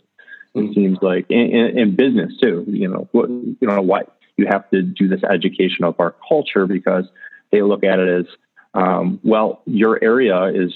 [0.55, 2.67] it seems like in, in, in, business too.
[2.69, 4.03] You know, what, you know why
[4.37, 7.05] you have to do this education of our culture because
[7.51, 8.27] they look at it as,
[8.75, 10.73] um, well, your area is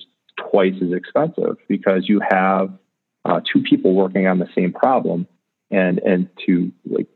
[0.50, 2.70] twice as expensive because you have
[3.24, 5.26] uh, two people working on the same problem,
[5.70, 7.08] and and to like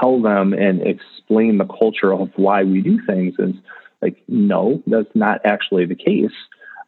[0.00, 3.54] tell them and explain the culture of why we do things is
[4.00, 6.32] like no, that's not actually the case.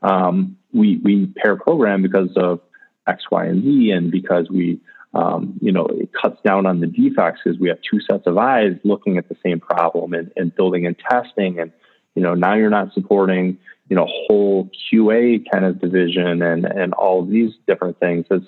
[0.03, 2.61] Um, we we pair program because of
[3.07, 4.81] X, Y, and Z, and because we
[5.15, 8.37] um, you know, it cuts down on the defects because we have two sets of
[8.37, 11.61] eyes looking at the same problem and, and building and testing.
[11.61, 11.73] And,
[12.15, 13.59] you know, now you're not supporting,
[13.89, 18.27] you know, whole QA kind of division and, and all these different things.
[18.31, 18.47] It's,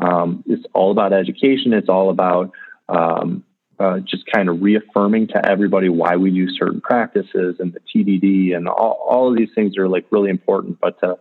[0.00, 1.74] um, it's all about education.
[1.74, 2.52] It's all about
[2.88, 3.44] um,
[3.78, 8.56] uh, just kind of reaffirming to everybody why we do certain practices and the TDD
[8.56, 10.78] and all, all of these things are like really important.
[10.80, 11.18] But to,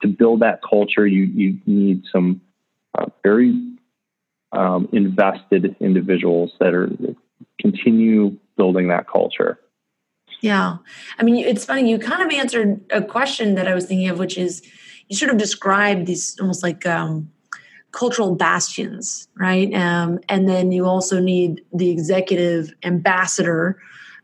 [0.00, 2.40] to build that culture, you, you need some
[2.98, 3.69] uh, very
[4.52, 6.90] um, invested individuals that are
[7.60, 9.58] continue building that culture.
[10.40, 10.78] Yeah.
[11.18, 14.18] I mean, it's funny, you kind of answered a question that I was thinking of,
[14.18, 14.62] which is
[15.08, 17.30] you sort of described these almost like um,
[17.92, 19.72] cultural bastions, right?
[19.74, 23.78] Um, and then you also need the executive ambassador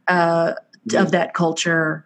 [0.08, 0.54] uh,
[0.88, 0.96] mm-hmm.
[0.96, 2.04] of that culture.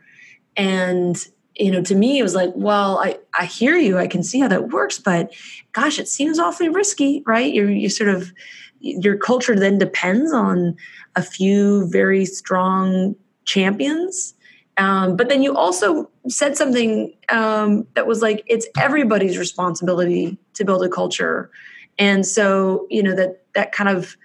[0.57, 1.17] And
[1.61, 3.99] you know, to me, it was like, well, I, I hear you.
[3.99, 5.33] I can see how that works, but
[5.73, 7.53] gosh, it seems awfully risky, right?
[7.53, 8.33] You're, you sort of,
[8.81, 10.75] your culture then depends on
[11.17, 14.35] a few very strong champions.
[14.79, 20.65] Um, but then you also said something um, that was like, it's everybody's responsibility to
[20.65, 21.51] build a culture.
[21.99, 24.17] And so, you know, that, that kind of,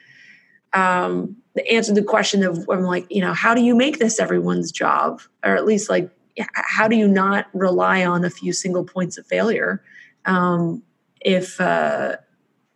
[0.72, 1.36] um,
[1.70, 5.22] answered the question of, I'm like, you know, how do you make this everyone's job?
[5.44, 6.10] Or at least like
[6.54, 9.84] how do you not rely on a few single points of failure
[10.26, 10.84] um,
[11.22, 12.18] if uh,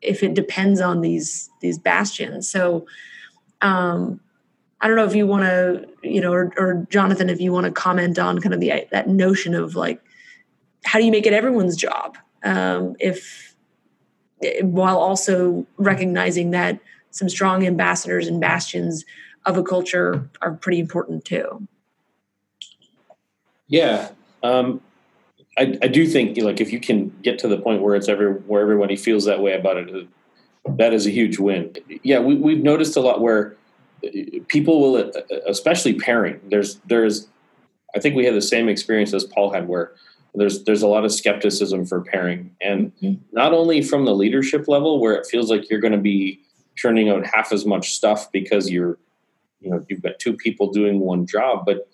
[0.01, 2.49] if it depends on these these bastions?
[2.49, 2.86] So
[3.62, 4.20] um,
[4.82, 7.66] I don't know if you want to, you know, or, or Jonathan, if you want
[7.66, 10.01] to comment on kind of the that notion of like,
[10.86, 12.18] how do you make it everyone's job?
[12.43, 13.55] Um, if
[14.62, 16.80] while also recognizing that
[17.12, 19.03] some strong ambassadors and bastions
[19.45, 21.68] of a culture are pretty important too.
[23.70, 24.09] Yeah,
[24.43, 24.82] um,
[25.57, 28.32] I, I do think like if you can get to the point where it's every
[28.32, 30.07] where everybody feels that way about it,
[30.78, 31.76] that is a huge win.
[32.03, 33.55] Yeah, we, we've noticed a lot where
[34.47, 35.11] people will,
[35.45, 36.39] especially pairing.
[36.49, 37.28] There's there's,
[37.95, 39.91] I think we had the same experience as Paul had, where
[40.34, 43.22] there's there's a lot of skepticism for pairing, and mm-hmm.
[43.32, 46.41] not only from the leadership level, where it feels like you're going to be
[46.76, 48.97] churning out half as much stuff because you're,
[49.59, 51.89] you know, you've got two people doing one job, but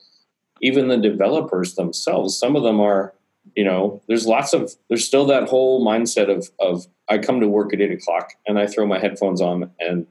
[0.61, 3.13] even the developers themselves, some of them are,
[3.55, 7.47] you know, there's lots of there's still that whole mindset of of I come to
[7.47, 10.07] work at eight o'clock and I throw my headphones on and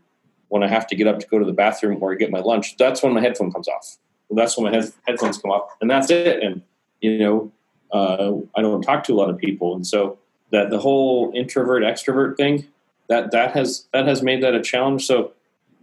[0.49, 2.77] when I have to get up to go to the bathroom or get my lunch,
[2.77, 3.97] that's when my headphone comes off.
[4.31, 6.43] That's when my head, headphones come off, and that's it.
[6.43, 6.63] And
[7.01, 7.53] you know,
[7.93, 10.19] uh, I don't talk to a lot of people, and so
[10.53, 12.67] that the whole introvert extrovert thing
[13.09, 15.05] that that has that has made that a challenge.
[15.07, 15.33] So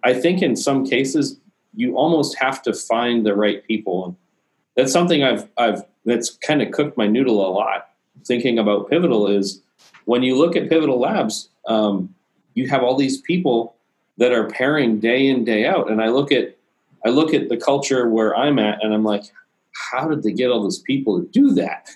[0.03, 1.38] I think in some cases
[1.76, 4.18] you almost have to find the right people,
[4.76, 7.89] that's something I've I've that's kind of cooked my noodle a lot.
[8.26, 9.61] Thinking about Pivotal is
[10.05, 12.13] when you look at Pivotal Labs, um,
[12.53, 13.76] you have all these people
[14.17, 16.55] that are pairing day in day out and i look at
[17.05, 19.24] i look at the culture where i'm at and i'm like
[19.89, 21.89] how did they get all those people to do that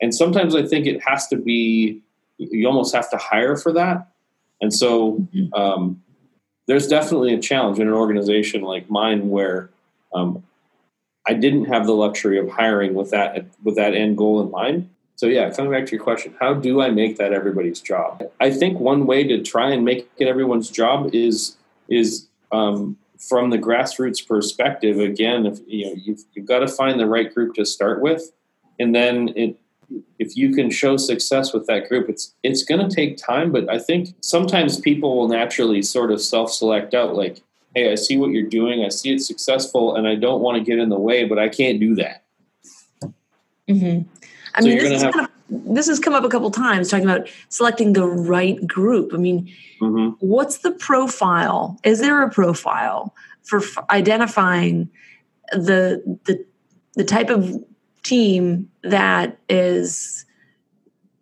[0.00, 2.00] and sometimes i think it has to be
[2.38, 4.08] you almost have to hire for that
[4.60, 5.52] and so mm-hmm.
[5.54, 6.02] um,
[6.66, 9.70] there's definitely a challenge in an organization like mine where
[10.14, 10.42] um,
[11.28, 14.88] i didn't have the luxury of hiring with that with that end goal in mind
[15.18, 18.22] so yeah, coming back to your question, how do I make that everybody's job?
[18.38, 21.56] I think one way to try and make it everyone's job is
[21.88, 25.00] is um, from the grassroots perspective.
[25.00, 28.30] Again, if you know you've, you've got to find the right group to start with,
[28.78, 29.58] and then it
[30.20, 33.50] if you can show success with that group, it's it's going to take time.
[33.50, 37.42] But I think sometimes people will naturally sort of self select out like,
[37.78, 40.64] hey, I see what you're doing, I see it's successful, and I don't want to
[40.64, 42.24] get in the way, but I can't do that.
[43.68, 44.08] Mm-hmm.
[44.54, 47.08] I so mean, this, have- kind of, this has come up a couple times talking
[47.08, 49.12] about selecting the right group.
[49.14, 50.10] I mean, mm-hmm.
[50.26, 51.78] what's the profile?
[51.84, 54.90] Is there a profile for f- identifying
[55.52, 56.44] the the
[56.94, 57.54] the type of
[58.02, 60.24] team that is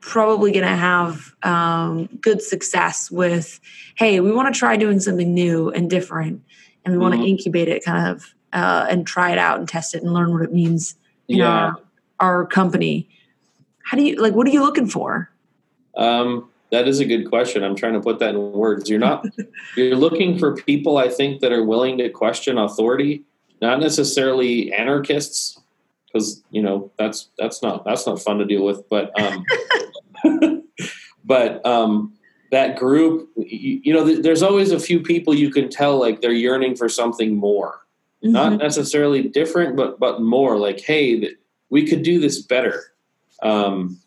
[0.06, 3.60] probably going to have um, good success with
[3.96, 6.40] hey we want to try doing something new and different
[6.86, 7.10] and we mm-hmm.
[7.10, 10.14] want to incubate it kind of uh, and try it out and test it and
[10.14, 10.94] learn what it means
[11.28, 11.46] in yeah.
[11.46, 11.80] our,
[12.20, 13.08] our company
[13.82, 15.28] how do you like what are you looking for
[15.96, 19.26] um, that is a good question i'm trying to put that in words you're not
[19.76, 23.24] you're looking for people i think that are willing to question authority
[23.60, 25.60] not necessarily anarchists
[26.06, 29.44] because you know that's that's not that's not fun to deal with but um
[31.24, 32.15] but um
[32.50, 36.20] that group you, you know th- there's always a few people you can tell like
[36.20, 37.80] they're yearning for something more
[38.22, 38.32] mm-hmm.
[38.32, 41.36] not necessarily different but but more like hey th-
[41.70, 42.92] we could do this better
[43.42, 44.00] um,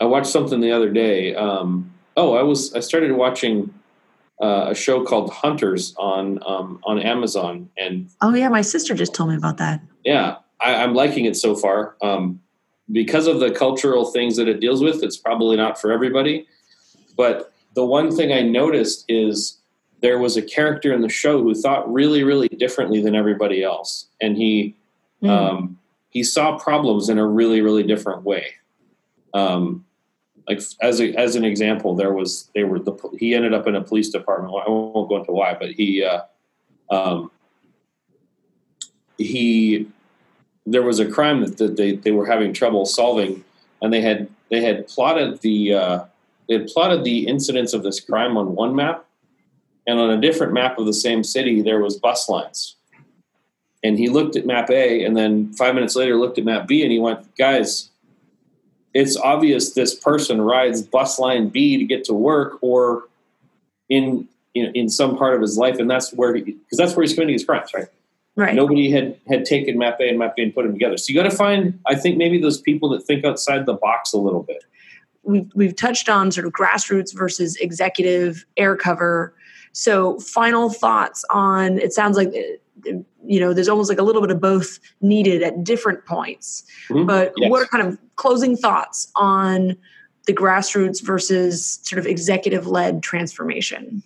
[0.00, 1.34] I watched something the other day.
[1.34, 3.72] Um, oh, I was I started watching
[4.40, 9.14] uh, a show called Hunters on um, on Amazon, and oh yeah, my sister just
[9.14, 9.80] told me about that.
[10.04, 11.96] Yeah, I, am liking it so far.
[12.00, 12.40] Um,
[12.92, 16.46] because of the cultural things that it deals with, it's probably not for everybody.
[17.16, 19.58] But the one thing I noticed is
[20.00, 24.06] there was a character in the show who thought really, really differently than everybody else,
[24.20, 24.76] and he
[25.22, 25.28] mm.
[25.28, 25.78] um,
[26.10, 28.54] he saw problems in a really really different way
[29.34, 29.84] um,
[30.46, 33.74] like as a, as an example there was they were the he ended up in
[33.74, 36.22] a police department i won't go into why but he uh,
[36.90, 37.30] um,
[39.18, 39.86] he
[40.72, 43.44] there was a crime that, that they, they were having trouble solving
[43.82, 46.04] and they had they had plotted the uh,
[46.48, 49.04] they had plotted the incidents of this crime on one map
[49.86, 52.76] and on a different map of the same city there was bus lines
[53.82, 56.82] and he looked at map A and then five minutes later looked at map B
[56.82, 57.90] and he went, guys,
[58.94, 63.04] it's obvious this person rides bus line B to get to work or
[63.88, 67.14] in in, in some part of his life, and that's where because that's where he's
[67.14, 67.88] committing his crimes, right?
[68.38, 68.54] Right.
[68.54, 70.96] Nobody had had taken map A and map B and put them together.
[70.96, 74.12] So you got to find, I think, maybe those people that think outside the box
[74.12, 74.62] a little bit.
[75.24, 79.34] We've we've touched on sort of grassroots versus executive air cover
[79.72, 82.32] So, final thoughts on it sounds like
[82.84, 86.62] you know there's almost like a little bit of both needed at different points.
[86.90, 87.06] Mm-hmm.
[87.06, 87.50] But yes.
[87.50, 89.76] what are kind of closing thoughts on
[90.28, 94.04] the grassroots versus sort of executive led transformation?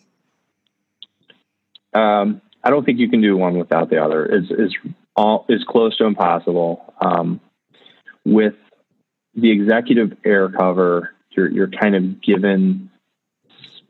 [1.93, 4.25] Um, I don't think you can do one without the other.
[4.25, 4.75] Is is
[5.17, 6.95] all is close to impossible.
[7.01, 7.41] Um,
[8.25, 8.55] with
[9.35, 12.91] the executive air cover, you're you're kind of given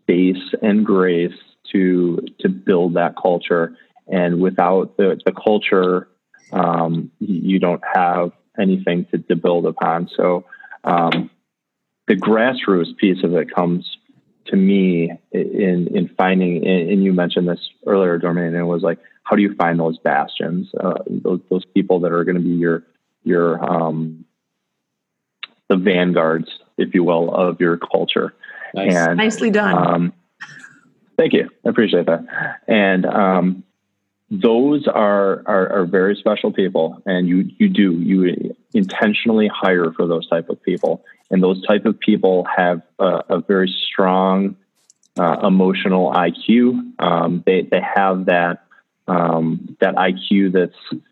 [0.02, 1.32] space and grace
[1.72, 6.08] to to build that culture, and without the the culture,
[6.52, 10.08] um, you don't have anything to, to build upon.
[10.16, 10.44] So
[10.84, 11.30] um,
[12.06, 13.96] the grassroots piece of it comes
[14.46, 18.98] to me in in finding and you mentioned this earlier Dormain and it was like
[19.24, 22.50] how do you find those bastions uh, those those people that are going to be
[22.50, 22.84] your
[23.24, 24.24] your um,
[25.68, 28.34] the vanguards if you will of your culture?
[28.74, 28.94] Nice.
[28.94, 29.76] and nicely done.
[29.76, 30.12] um,
[31.18, 31.50] thank you.
[31.64, 32.24] I appreciate that.
[32.66, 33.64] And um,
[34.32, 40.06] those are, are, are very special people and you you do you intentionally hire for
[40.06, 41.04] those type of people.
[41.30, 44.56] And those type of people have a, a very strong
[45.18, 48.64] uh, emotional IQ um, they they have that
[49.06, 51.02] um, that IQ that's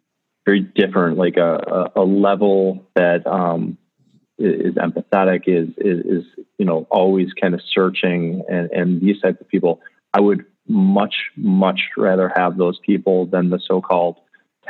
[0.47, 3.77] very different like a, a, a level that um,
[4.39, 6.25] is empathetic is, is, is
[6.57, 9.83] you know always kind of searching and and these type of people
[10.15, 14.17] I would much, much rather have those people than the so-called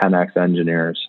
[0.03, 1.09] 10x engineers.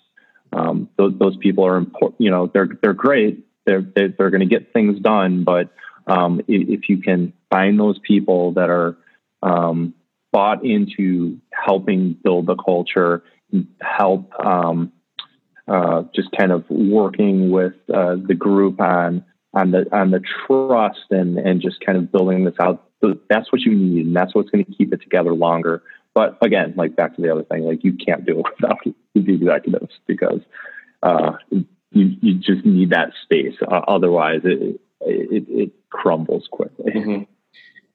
[0.53, 2.19] Um, those, those people are important.
[2.19, 3.45] You know, they're they're great.
[3.65, 5.43] They're they're, going to get things done.
[5.43, 5.71] But
[6.07, 8.97] um, if, if, you can find those people that are
[9.41, 9.93] um,
[10.33, 13.23] bought into helping build the culture,
[13.81, 14.91] help um,
[15.67, 19.23] uh, just kind of working with uh, the group on
[19.53, 23.51] on the on the trust and and just kind of building this out so that's
[23.51, 25.83] what you need, and that's what's going to keep it together longer.
[26.13, 29.33] But again, like back to the other thing, like you can't do it without the
[29.33, 30.41] executives because
[31.03, 33.55] uh, you you just need that space.
[33.61, 36.91] Uh, otherwise, it, it, it crumbles quickly.
[36.91, 37.23] Mm-hmm.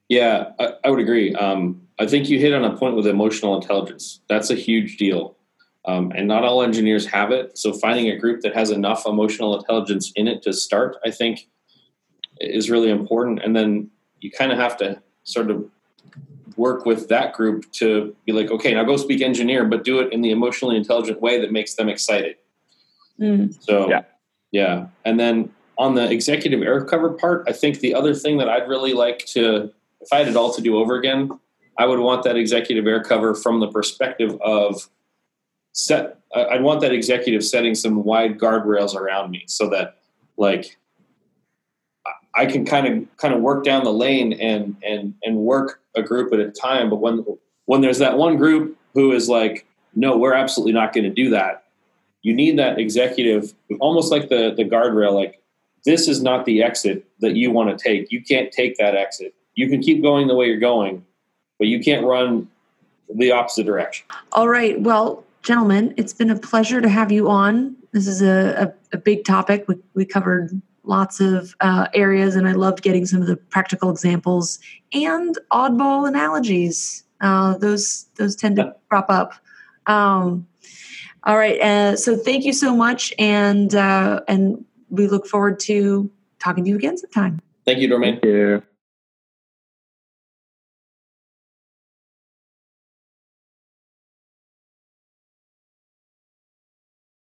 [0.09, 1.35] Yeah, I, I, would agree.
[1.35, 4.21] Um, I think you hit on a point with emotional intelligence.
[4.29, 5.37] That's a huge deal.
[5.85, 7.57] Um, and not all engineers have it.
[7.59, 11.49] So finding a group that has enough emotional intelligence in it to start, I think,
[12.41, 13.41] is really important.
[13.43, 13.91] And then
[14.27, 15.65] you kind of have to sort of
[16.57, 20.13] work with that group to be like, okay, now go speak engineer, but do it
[20.13, 22.35] in the emotionally intelligent way that makes them excited.
[23.21, 23.57] Mm.
[23.63, 24.03] So, yeah.
[24.51, 24.87] yeah.
[25.05, 28.69] And then on the executive air cover part, I think the other thing that I'd
[28.69, 31.31] really like to, if I had it all to do over again,
[31.79, 34.89] I would want that executive air cover from the perspective of
[35.73, 36.19] set.
[36.35, 39.99] I'd want that executive setting some wide guardrails around me so that,
[40.37, 40.79] like,
[42.37, 46.03] I can kind of kind of work down the lane and and and work a
[46.03, 46.91] group at a time.
[46.91, 47.25] But when
[47.65, 51.31] when there's that one group who is like, no, we're absolutely not going to do
[51.31, 51.65] that.
[52.23, 55.13] You need that executive, almost like the the guardrail.
[55.13, 55.41] Like
[55.85, 58.13] this is not the exit that you want to take.
[58.13, 59.35] You can't take that exit.
[59.55, 61.05] You can keep going the way you're going,
[61.59, 62.49] but you can't run
[63.15, 64.05] the opposite direction.
[64.33, 64.79] All right.
[64.81, 67.77] Well, gentlemen, it's been a pleasure to have you on.
[67.93, 69.65] This is a, a, a big topic.
[69.69, 73.91] We, we covered lots of uh, areas, and I loved getting some of the practical
[73.91, 74.59] examples
[74.93, 77.05] and oddball analogies.
[77.21, 79.35] Uh, those those tend to crop up.
[79.87, 80.47] Um,
[81.25, 86.11] all right, uh, so thank you so much, and uh, and we look forward to
[86.39, 87.41] talking to you again sometime.
[87.65, 88.21] Thank you, Dormain.
[88.21, 88.63] Thank you.